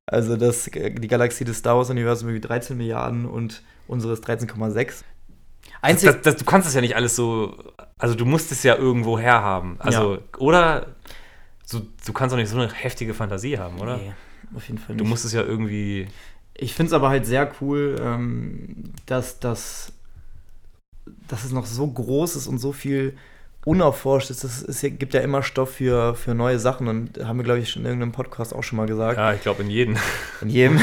[0.04, 5.04] Also das, die Galaxie des Star Wars-Universums irgendwie 13 Milliarden und unsere ist 13,6.
[5.82, 7.56] Einzig, Das, das, du kannst es ja nicht alles so.
[7.96, 9.76] Also du musst es ja irgendwo herhaben.
[9.78, 10.96] Also, oder
[11.66, 13.96] so, du kannst doch nicht so eine heftige Fantasie haben, oder?
[13.96, 14.12] Nee,
[14.54, 15.10] auf jeden Fall Du nicht.
[15.10, 16.06] musst es ja irgendwie.
[16.54, 19.92] Ich finde es aber halt sehr cool, ähm, dass, dass,
[21.28, 23.16] dass es noch so groß ist und so viel
[23.66, 24.44] unerforscht ist.
[24.44, 27.68] Es ist, gibt ja immer Stoff für, für neue Sachen und haben wir, glaube ich,
[27.68, 29.18] schon in irgendeinem Podcast auch schon mal gesagt.
[29.18, 29.96] Ja, ich glaube in jedem.
[30.40, 30.80] In jedem.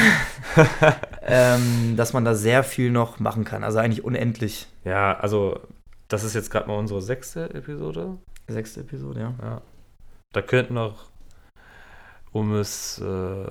[1.22, 3.64] ähm, dass man da sehr viel noch machen kann.
[3.64, 4.66] Also eigentlich unendlich.
[4.84, 5.60] Ja, also
[6.08, 8.18] das ist jetzt gerade mal unsere sechste Episode.
[8.48, 9.34] Sechste Episode, ja.
[9.42, 9.62] Ja.
[10.34, 11.06] Da könnten noch,
[12.32, 13.46] um es äh,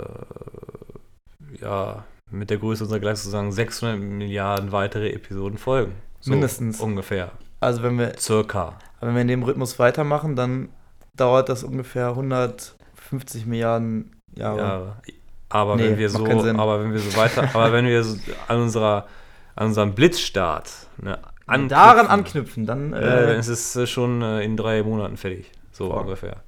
[1.62, 5.94] ja mit der Größe unserer Galaxie zu sagen, 600 Milliarden weitere Episoden folgen.
[6.20, 6.82] So Mindestens.
[6.82, 7.32] Ungefähr.
[7.62, 8.78] Also wenn wir, Circa.
[9.00, 10.70] wenn wir in dem Rhythmus weitermachen, dann
[11.16, 14.58] dauert das ungefähr 150 Milliarden Jahre.
[14.58, 15.14] Ja,
[15.48, 18.18] aber Nee, wenn wir so, aber wenn wir so weiter, aber wenn wir so
[18.50, 19.08] an unserer,
[19.56, 20.70] an unserem Blitzstart
[21.02, 25.16] ne, Und daran anknüpfen, dann äh, äh, dann ist es schon äh, in drei Monaten
[25.16, 26.02] fertig, so Boah.
[26.02, 26.44] ungefähr.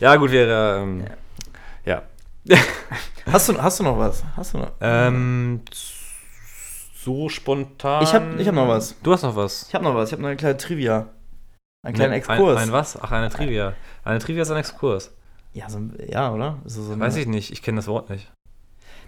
[0.00, 1.04] Ja gut, wäre ähm,
[1.84, 2.02] ja.
[3.26, 4.22] Hast du, hast du noch was?
[4.36, 4.70] Hast du noch?
[4.80, 5.60] Ähm,
[6.96, 8.02] so spontan.
[8.02, 8.94] Ich hab- ich hab noch was.
[9.02, 9.66] Du hast noch was.
[9.68, 10.08] Ich habe noch was.
[10.08, 11.08] Ich habe noch eine kleine Trivia.
[11.84, 12.56] Einen kleinen Ne, Exkurs.
[12.58, 12.98] Ein, ein was?
[13.00, 13.72] Ach, eine Trivia.
[14.04, 15.12] Eine Trivia ist ein Exkurs.
[15.52, 16.58] Ja, so, ja, oder?
[16.66, 18.30] So so Weiß ich nicht, ich kenne das Wort nicht.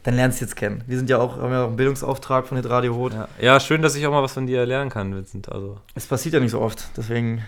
[0.04, 0.84] Dann lernst du jetzt kennen.
[0.86, 3.12] Wir sind ja auch, haben ja auch einen Bildungsauftrag von Hitradio Rot.
[3.14, 3.28] Ja.
[3.40, 5.50] ja, schön, dass ich auch mal was von dir lernen kann, Vincent.
[5.50, 6.88] Also, Es passiert ja nicht so oft.
[6.96, 7.44] Deswegen.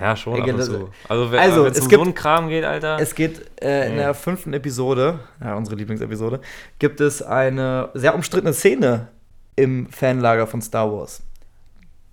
[0.00, 0.90] Ja, schon Ey, ab und zu.
[1.08, 2.98] Also, wenn Also, es um gibt- so einen Kram geht, Alter.
[3.00, 6.40] Es geht äh, in der fünften Episode, ja, unsere Lieblingsepisode,
[6.78, 9.08] gibt es eine sehr umstrittene Szene
[9.56, 11.22] im Fanlager von Star Wars.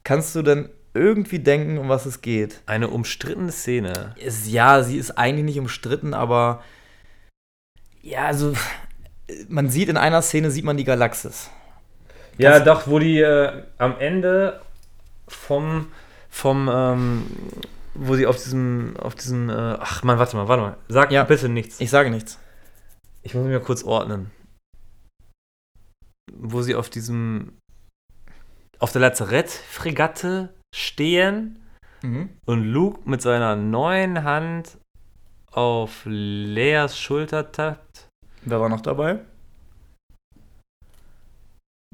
[0.03, 2.61] Kannst du denn irgendwie denken, um was es geht?
[2.65, 4.15] Eine umstrittene Szene.
[4.17, 6.63] Ist, ja, sie ist eigentlich nicht umstritten, aber
[8.01, 8.53] ja, also
[9.49, 11.49] man sieht in einer Szene sieht man die Galaxis.
[12.38, 14.61] Ja, doch, wo die äh, am Ende
[15.27, 15.88] vom,
[16.29, 17.23] vom, ähm,
[17.97, 20.77] wo sie auf diesem, auf diesem, äh, ach man, warte mal, warte mal.
[20.87, 21.23] Sag Ja.
[21.23, 21.79] bitte nichts.
[21.79, 22.39] Ich sage nichts.
[23.23, 24.31] Ich muss mich mal kurz ordnen.
[26.33, 27.57] Wo sie auf diesem,
[28.79, 31.59] auf der Lazarett-Fregatte stehen
[32.03, 32.29] Mhm.
[32.45, 34.77] und Luke mit seiner neuen Hand
[35.51, 38.07] auf Leas Schulter tappt.
[38.43, 39.19] Wer war noch dabei?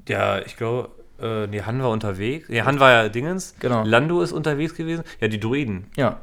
[0.08, 0.92] Ja, ich glaube,
[1.22, 2.50] äh, nee, Han war unterwegs.
[2.50, 3.56] Nee, Han war ja Dingens.
[3.60, 3.84] Genau.
[3.86, 5.04] Lando ist unterwegs gewesen.
[5.20, 5.88] Ja, die Druiden.
[5.96, 6.20] Ja.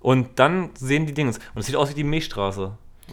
[0.00, 1.38] Und dann sehen die Dingens.
[1.54, 2.72] Und es sieht aus wie die Milchstraße,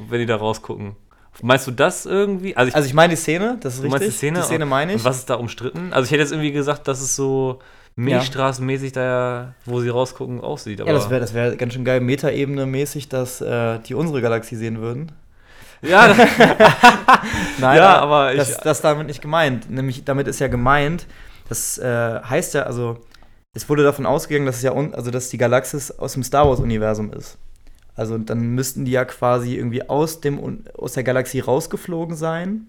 [0.09, 0.95] wenn die da rausgucken.
[1.41, 2.55] Meinst du das irgendwie?
[2.57, 4.01] Also, ich, Also ich meine die Szene, das ist du richtig.
[4.01, 4.39] meinst die Szene?
[4.39, 4.97] Die Szene meine ich.
[4.99, 5.93] Und was ist da umstritten?
[5.93, 7.59] Also ich hätte jetzt irgendwie gesagt, dass es so
[7.95, 10.81] milchstraßenmäßig da, wo sie rausgucken, aussieht.
[10.81, 14.21] Aber ja, das wäre das wär ganz schön geil, Metaebene mäßig, dass äh, die unsere
[14.21, 15.11] Galaxie sehen würden.
[15.81, 16.07] Ja,
[17.59, 19.69] Nein, Ja, aber ich- das, das ist damit nicht gemeint.
[19.69, 21.05] Nämlich damit ist ja gemeint,
[21.47, 22.97] das äh, heißt ja, also
[23.53, 26.47] es wurde davon ausgegangen, dass es ja un also dass die Galaxis aus dem Star
[26.47, 27.37] Wars Universum ist.
[27.95, 32.67] Also dann müssten die ja quasi irgendwie aus dem aus der Galaxie rausgeflogen sein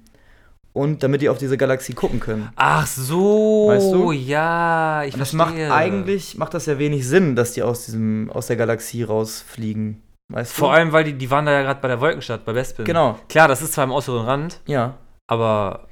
[0.72, 2.48] und damit die auf diese Galaxie gucken können.
[2.56, 4.12] Ach so, Weißt du?
[4.12, 5.68] ja, ich Und das verstehe.
[5.68, 10.00] macht eigentlich macht das ja wenig Sinn, dass die aus diesem aus der Galaxie rausfliegen.
[10.30, 10.74] Weißt Vor du?
[10.74, 12.84] allem, weil die, die waren da ja gerade bei der Wolkenstadt, bei Bespin.
[12.84, 13.18] Genau.
[13.28, 14.94] Klar, das ist zwar im äußeren Rand, Ja,
[15.26, 15.86] aber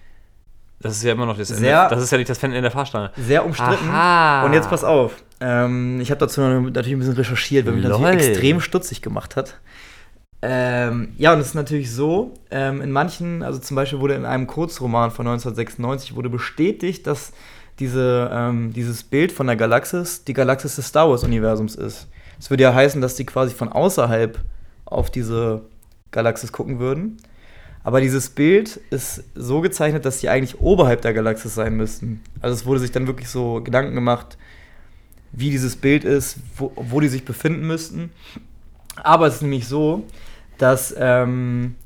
[0.80, 1.62] das ist ja immer noch das Ende.
[1.62, 3.10] Sehr- Das ist ja nicht das Ende der Fahrstange.
[3.16, 3.88] sehr umstritten.
[3.88, 4.44] Aha.
[4.46, 5.12] Und jetzt pass auf.
[5.40, 8.00] Ähm, ich habe dazu natürlich ein bisschen recherchiert, weil mich das Lol.
[8.02, 9.58] natürlich extrem stutzig gemacht hat.
[10.40, 14.24] Ähm, ja, und es ist natürlich so, ähm, in manchen, also zum Beispiel wurde in
[14.24, 17.32] einem Kurzroman von 1996 wurde bestätigt, dass
[17.80, 22.08] diese, ähm, dieses Bild von der Galaxis die Galaxis des Star Wars-Universums ist.
[22.38, 24.38] Das würde ja heißen, dass die quasi von außerhalb
[24.84, 25.62] auf diese
[26.10, 27.18] Galaxis gucken würden.
[27.84, 32.20] Aber dieses Bild ist so gezeichnet, dass die eigentlich oberhalb der Galaxis sein müssten.
[32.40, 34.36] Also es wurde sich dann wirklich so Gedanken gemacht,
[35.32, 38.10] wie dieses Bild ist, wo, wo die sich befinden müssten.
[38.96, 40.04] Aber es ist nämlich so,
[40.58, 41.76] dass ähm,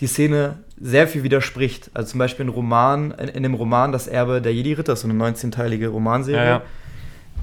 [0.00, 1.90] die Szene sehr viel widerspricht.
[1.94, 5.22] Also zum Beispiel in, Roman, in, in dem Roman Das Erbe der Jedi-Ritter, so eine
[5.22, 6.44] 19-teilige Romanserie.
[6.44, 6.62] Ja, ja.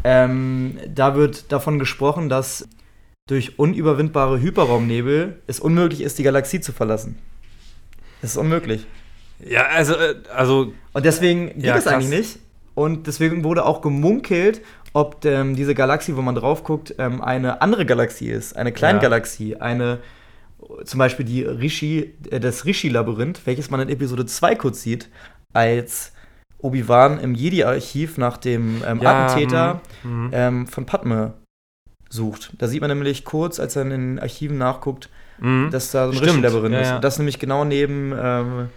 [0.04, 2.68] Ähm, da wird davon gesprochen, dass
[3.28, 7.18] durch unüberwindbare Hyperraumnebel es unmöglich ist, die Galaxie zu verlassen.
[8.22, 8.86] Das ist unmöglich.
[9.43, 11.93] Ja, also, äh, also Und deswegen geht Ja, es krass.
[11.93, 12.39] eigentlich nicht.
[12.74, 14.62] Und deswegen wurde auch gemunkelt,
[14.93, 19.58] ob ähm, diese Galaxie, wo man drauf guckt, ähm, eine andere Galaxie ist, eine Kleingalaxie,
[19.58, 19.99] eine
[20.86, 25.10] zum Beispiel die Rishi, äh, das Rishi-Labyrinth, welches man in Episode 2 kurz sieht,
[25.54, 26.14] als
[26.62, 30.30] Obi-Wan im Jedi-Archiv nach dem ähm, Ja, Attentäter hm, hm.
[30.34, 31.34] ähm, von Padme
[32.09, 32.53] sucht.
[32.57, 35.09] Da sieht man nämlich kurz, als er in den Archiven nachguckt,
[35.39, 35.70] Mhm.
[35.72, 36.91] dass da so ein Stimmt, Rishi-Labyrinth ja, ist.
[36.91, 38.70] Und das nämlich genau neben, ähm,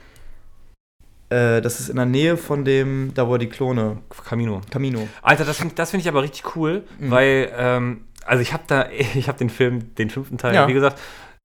[1.29, 4.61] äh, das ist in der Nähe von dem, da wo er die Klone, Camino.
[4.71, 5.07] Camino.
[5.23, 7.11] Alter, das finde das find ich aber richtig cool, Mhm.
[7.11, 10.67] weil, ähm, also ich habe da, ich habe den Film, den fünften Teil, Ja.
[10.69, 10.99] wie gesagt,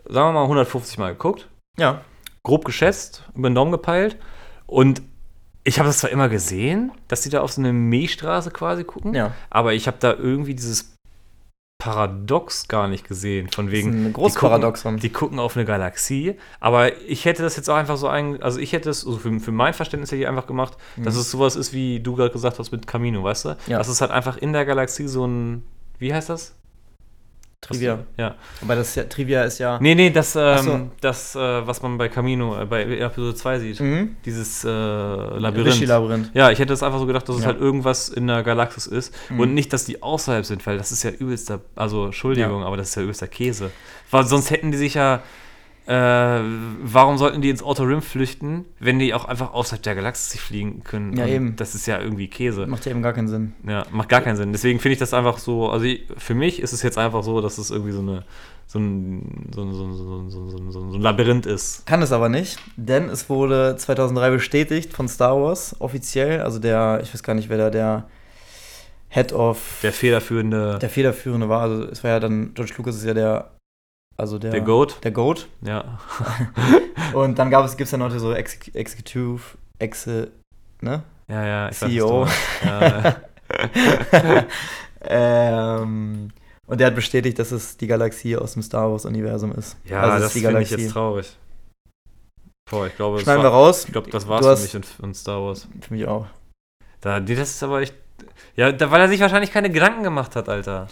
[0.06, 2.02] sagen wir mal 150 Mal geguckt, Ja.
[2.44, 4.18] grob geschätzt, über den Daumen gepeilt
[4.68, 5.02] und
[5.70, 9.14] ich habe das zwar immer gesehen, dass die da auf so eine Milchstraße quasi gucken,
[9.14, 9.34] Ja.
[9.50, 10.94] aber ich habe da irgendwie dieses
[11.82, 14.98] Paradox gar nicht gesehen, von Das ist wegen, ein großes die gucken- Paradoxon.
[14.98, 18.60] die gucken auf eine Galaxie, aber ich hätte das jetzt auch einfach so ein, also
[18.60, 21.22] ich hätte es, also für, für mein Verständnis hätte ich einfach gemacht, dass Mhm.
[21.22, 23.58] es sowas ist, wie du gerade gesagt hast mit Camino, weißt du?
[23.68, 23.78] Ja.
[23.78, 25.64] Dass es halt einfach in der Galaxie so ein,
[26.00, 26.54] wie heißt das?
[27.62, 28.00] Trivia.
[28.18, 28.36] Ja.
[28.62, 29.78] Aber das ja, Trivia ist ja.
[29.82, 30.90] Nee, nee, das, ähm, so.
[31.02, 33.80] das äh, was man bei Camino, äh, bei Episode 2 sieht.
[33.82, 34.16] Mhm.
[34.26, 35.68] Dieses äh, Labyrinth.
[35.76, 36.32] Rishi-Labyrinth.
[36.34, 37.48] Ja, ich hätte es einfach so gedacht, dass es Ja.
[37.50, 39.40] halt irgendwas in der Galaxis ist Mhm.
[39.42, 42.90] und nicht, dass die außerhalb sind, weil das ist ja übelster, also Entschuldigung, aber das
[42.90, 43.72] ist ja übelster Käse.
[44.10, 45.22] Weil sonst hätten die sich ja,
[45.90, 45.94] äh,
[46.84, 50.84] warum sollten die ins Outer Rim flüchten, wenn die auch einfach außerhalb der Galaxis fliegen
[50.84, 51.18] können?
[51.18, 51.56] Ja, Und eben.
[51.56, 52.68] Das ist ja irgendwie Käse.
[52.68, 53.54] Macht ja eben gar keinen Sinn.
[53.68, 54.52] Ja, macht gar keinen Sinn.
[54.52, 57.42] Deswegen finde ich das einfach so, also ich, für mich ist es jetzt einfach so,
[57.42, 58.24] dass es irgendwie so eine,
[58.68, 61.48] so ein, so ein, so ein, so ein, so ein, so ein, so ein Labyrinth
[61.48, 61.88] ist.
[61.88, 66.42] Kann es aber nicht, denn es wurde 2003 bestätigt von Star Wars offiziell.
[66.42, 68.08] Also der, ich weiß gar nicht, wer da der
[69.08, 71.62] Head of Der federführende, der federführende war.
[71.64, 73.50] Also es war ja dann, George Lucas ist ja der,
[74.20, 75.04] also der, der Goat.
[75.04, 75.48] Der Goat.
[75.62, 76.00] Ja.
[77.14, 79.42] Und dann gab es, gibt es ja noch so Ex Executive,
[79.80, 80.32] Exe,
[80.82, 81.04] ne?
[81.28, 82.26] Ja, ja, ich CEO.
[82.26, 82.32] weiß,
[82.66, 83.16] ja,
[85.02, 86.30] ähm,
[86.68, 89.78] und der hat bestätigt, dass es die Galaxie aus dem Star Wars-Universum ist.
[89.86, 91.36] ja Also das ist die finde ich jetzt traurig.
[92.70, 93.86] Boah, ich glaube, Schneiden wir war, raus.
[93.86, 95.68] ich glaube, das war's für mich und Star Wars.
[95.82, 96.28] Für mich auch.
[97.02, 97.96] Da, das ist aber echt.
[98.56, 100.88] Ja, da, weil er sich wahrscheinlich keine Gedanken gemacht hat, Alter.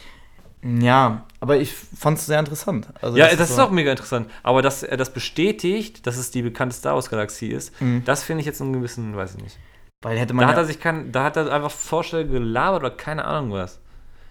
[0.64, 2.88] Ja, aber ich fand es sehr interessant.
[3.02, 4.30] Also ja, das ist so- auch mega interessant.
[4.44, 8.04] Aber dass er das bestätigt, dass es die bekannte Star Wars-Galaxie ist, Mhm.
[8.06, 9.58] das finde ich jetzt einen gewissen, weiß ich nicht.
[10.04, 12.82] Weil hätte Da man hat ja, er sich kein, da hat er einfach Vorstellungen gelabert
[12.82, 13.80] oder keine Ahnung was.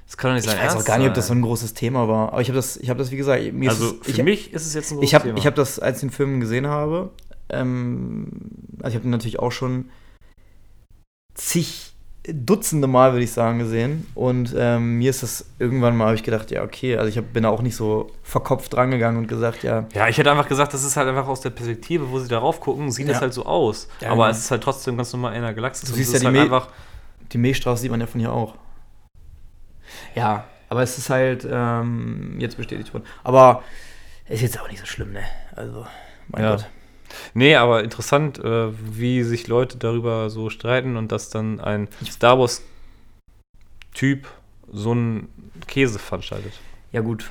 [0.07, 1.75] Das kann doch nicht ich sein weiß auch gar nicht, ob das so ein großes
[1.75, 2.33] Thema war.
[2.33, 4.23] Aber ich habe das, ich habe das, wie gesagt, mir ist Also es, für ich,
[4.23, 5.39] mich ist es jetzt ein großes ich habe Thema.
[5.39, 7.11] ich hab das, als ich den Film gesehen habe,
[7.49, 8.29] ähm,
[8.83, 9.91] also ich habe natürlich auch schon
[11.35, 11.95] zig
[12.33, 14.07] Dutzende Mal, würde ich sagen, gesehen.
[14.15, 17.33] Und ähm, mir ist das irgendwann mal, habe ich gedacht, ja, okay, also ich hab,
[17.33, 20.75] bin da auch nicht so verkopft drangegangen und gesagt, ja, Ja, ich hätte einfach gesagt,
[20.75, 23.13] das ist halt einfach aus der Perspektive, wo sie darauf gucken, sieht Ja.
[23.13, 23.89] das halt so aus.
[24.01, 24.31] Ja, aber genau.
[24.31, 25.89] es ist halt trotzdem ganz normal in der Galaxis.
[25.89, 26.69] Du siehst ja die halt Me- einfach.
[27.33, 28.55] die Milchstraße sieht man ja von hier auch.
[30.15, 33.05] Ja, aber es ist halt ähm, jetzt bestätigt worden.
[33.23, 33.63] Aber
[34.29, 35.23] ist jetzt auch nicht so schlimm, ne?
[35.55, 35.87] Also,
[36.29, 36.51] mein Ja.
[36.57, 36.67] Gott.
[37.35, 42.39] Nee, aber interessant, äh, wie sich Leute darüber so streiten und dass dann ein Star
[42.39, 42.67] Wars-Typ
[44.73, 45.29] so einen
[45.67, 46.53] Käse veranstaltet.
[46.93, 47.31] Ja, gut.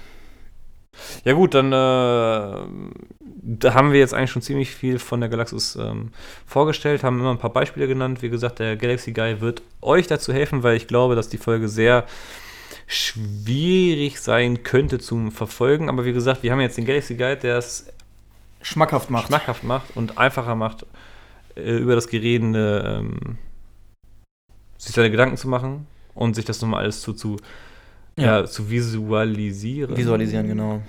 [1.25, 2.65] Ja gut, dann äh,
[3.47, 6.11] da haben wir jetzt eigentlich schon ziemlich viel von der Galaxis ähm,
[6.45, 8.21] vorgestellt, haben immer ein paar Beispiele genannt.
[8.21, 11.67] Wie gesagt, der Galaxy Guy wird euch dazu helfen, weil ich glaube, dass die Folge
[11.67, 12.05] sehr
[12.87, 15.89] schwierig sein könnte zum Verfolgen.
[15.89, 17.87] Aber wie gesagt, wir haben jetzt den Galaxy Guide, der es
[18.65, 19.27] Schmackhaft macht.
[19.27, 20.87] schmackhaft macht und einfacher macht,
[21.55, 23.37] äh, über das Gerede ähm,
[24.77, 25.85] sich seine Gedanken zu machen
[26.15, 27.37] und sich das nochmal alles zu, zu,
[28.17, 28.45] ja.
[28.45, 29.95] zu visualisieren.
[29.95, 30.81] Visualisieren, genau.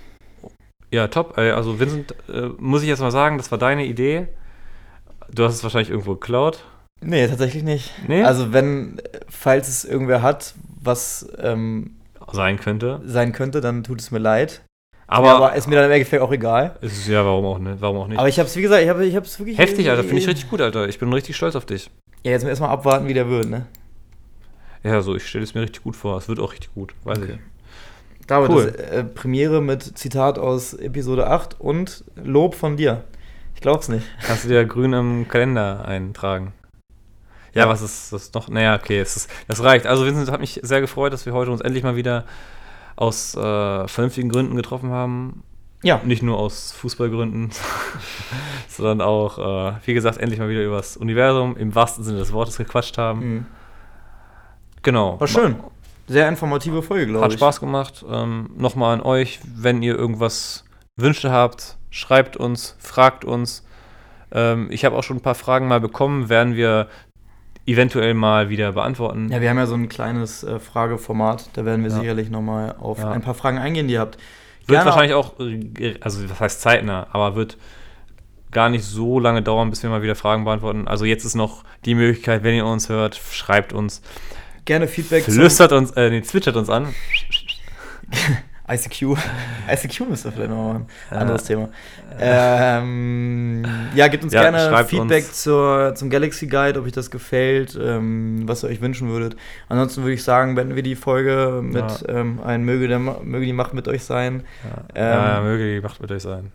[0.91, 1.37] Ja, top.
[1.37, 4.29] Ey, Also Vincent, äh, muss ich jetzt mal sagen, das war deine Idee.
[5.31, 6.65] Du hast es wahrscheinlich irgendwo geklaut.
[7.03, 7.93] Nee, tatsächlich nicht.
[8.09, 8.23] Nee?
[8.23, 11.97] Also, wenn, äh, falls es irgendwer hat, was ähm,
[12.33, 13.03] Sein könnte.
[13.05, 14.63] sein könnte, dann tut es mir leid.
[15.09, 16.77] Aber, Aber ist mir dann im Endeffekt auch egal.
[16.81, 17.81] es ist ja, warum auch nicht?
[17.81, 18.19] Warum auch nicht?
[18.19, 19.57] Aber ich habe es, wie gesagt, ich habe ich es wirklich.
[19.57, 20.03] Heftig, Alter.
[20.03, 20.89] Finde ich richtig gut, Alter.
[20.89, 21.91] Ich bin richtig stolz auf dich.
[22.25, 23.67] Ja, jetzt erstmal abwarten, wie der wird, ne?
[24.83, 26.17] Ja, so, ich stelle es mir richtig gut vor.
[26.19, 26.95] Es wird auch richtig gut.
[27.05, 27.39] Weiß Okay.
[28.21, 28.27] ich.
[28.27, 28.73] David, Cool.
[28.73, 33.05] das, äh, Premiere mit Zitat aus Episode 8 und Lob von dir.
[33.55, 34.05] Ich glaub's nicht.
[34.27, 36.53] Kannst du dir grün im Kalender eintragen?
[37.55, 37.69] Ja, Ja.
[37.69, 38.49] was ist das noch?
[38.49, 39.87] Naja, okay, es ist, das reicht.
[39.87, 42.25] Also, Vincent, hat mich sehr gefreut, dass wir heute uns endlich mal wieder
[42.97, 45.43] aus äh, vernünftigen Gründen getroffen haben.
[45.83, 46.01] Ja.
[46.05, 47.51] Nicht nur aus Fußballgründen,
[48.69, 52.33] sondern auch, äh, wie gesagt, endlich mal wieder über das Universum im wahrsten Sinne des
[52.33, 53.21] Wortes gequatscht haben.
[53.21, 53.47] Mhm.
[54.83, 55.21] Genau.
[55.21, 55.57] War schön.
[56.09, 57.39] Sehr informative Folge, glaube Hat ich.
[57.39, 58.05] Spaß gemacht.
[58.09, 60.65] Ähm, Nochmal an euch, wenn ihr irgendwas
[60.97, 63.65] Wünsche habt, schreibt uns, fragt uns.
[64.33, 66.89] Ähm, ich habe auch schon ein paar Fragen mal bekommen, werden wir
[67.67, 69.29] eventuell mal wieder beantworten.
[69.31, 71.51] Ja, wir haben ja so ein kleines äh, Frageformat.
[71.55, 71.99] Da werden wir Ja.
[71.99, 73.11] sicherlich nochmal auf Ja.
[73.11, 74.17] ein paar Fragen eingehen, die ihr habt.
[74.67, 77.57] Wird Gerne- wahrscheinlich auch, äh, also was heißt zeitnah, aber wird
[78.53, 80.89] gar nicht so lange dauern, bis wir mal wieder Fragen beantworten.
[80.89, 84.01] Also jetzt ist noch die Möglichkeit, wenn ihr uns hört, schreibt uns,
[84.65, 86.89] Gerne Feedback flüstert uns, äh, nee, zwitschert uns an.
[88.69, 89.17] ICQ.
[89.73, 91.69] ICQ müsste vielleicht noch mal ein anderes Thema.
[92.19, 93.65] Ähm,
[93.95, 95.43] ja, gebt uns Ja, gerne Feedback uns.
[95.43, 99.37] zur, zum Galaxy Guide, ob euch das gefällt, ähm, was ihr euch wünschen würdet.
[99.69, 102.09] Ansonsten würde ich sagen, beenden wir die Folge mit Ja.
[102.09, 104.43] ähm, ein möge, der, möge die Macht mit euch sein.
[104.65, 106.51] Ja, Ähm, ja, möge die Macht mit euch sein.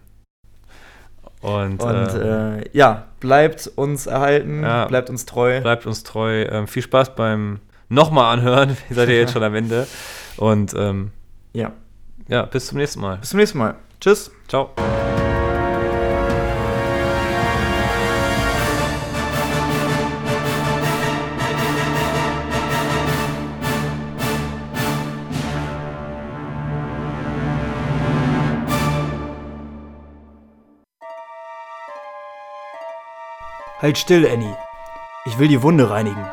[1.41, 4.85] Und, Und äh, äh, ja, bleibt uns erhalten, Ja.
[4.85, 5.59] bleibt uns treu.
[5.61, 6.43] bleibt uns treu.
[6.43, 7.59] Ähm, viel Spaß beim
[7.89, 8.77] nochmal anhören.
[8.89, 9.87] Ihr seid ja jetzt schon am Ende.
[10.37, 11.11] Und ähm,
[11.53, 11.71] Ja,
[12.31, 13.17] ja, bis zum nächsten Mal.
[13.17, 13.75] bis zum nächsten Mal.
[13.99, 14.31] Tschüss.
[14.47, 14.71] Ciao.
[33.81, 34.55] Halt still, Annie.
[35.25, 36.25] Ich will die Wunde reinigen.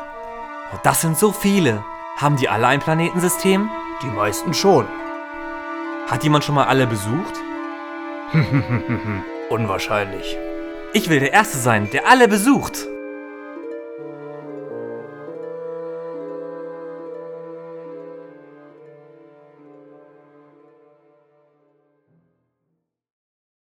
[0.83, 1.83] Das sind so viele.
[2.17, 3.69] Haben die alle ein Planetensystem?
[4.01, 4.85] Die meisten schon.
[6.09, 7.35] Hat jemand schon mal alle besucht?
[9.49, 10.37] Unwahrscheinlich.
[10.91, 12.87] Ich will der Erste sein, der alle besucht.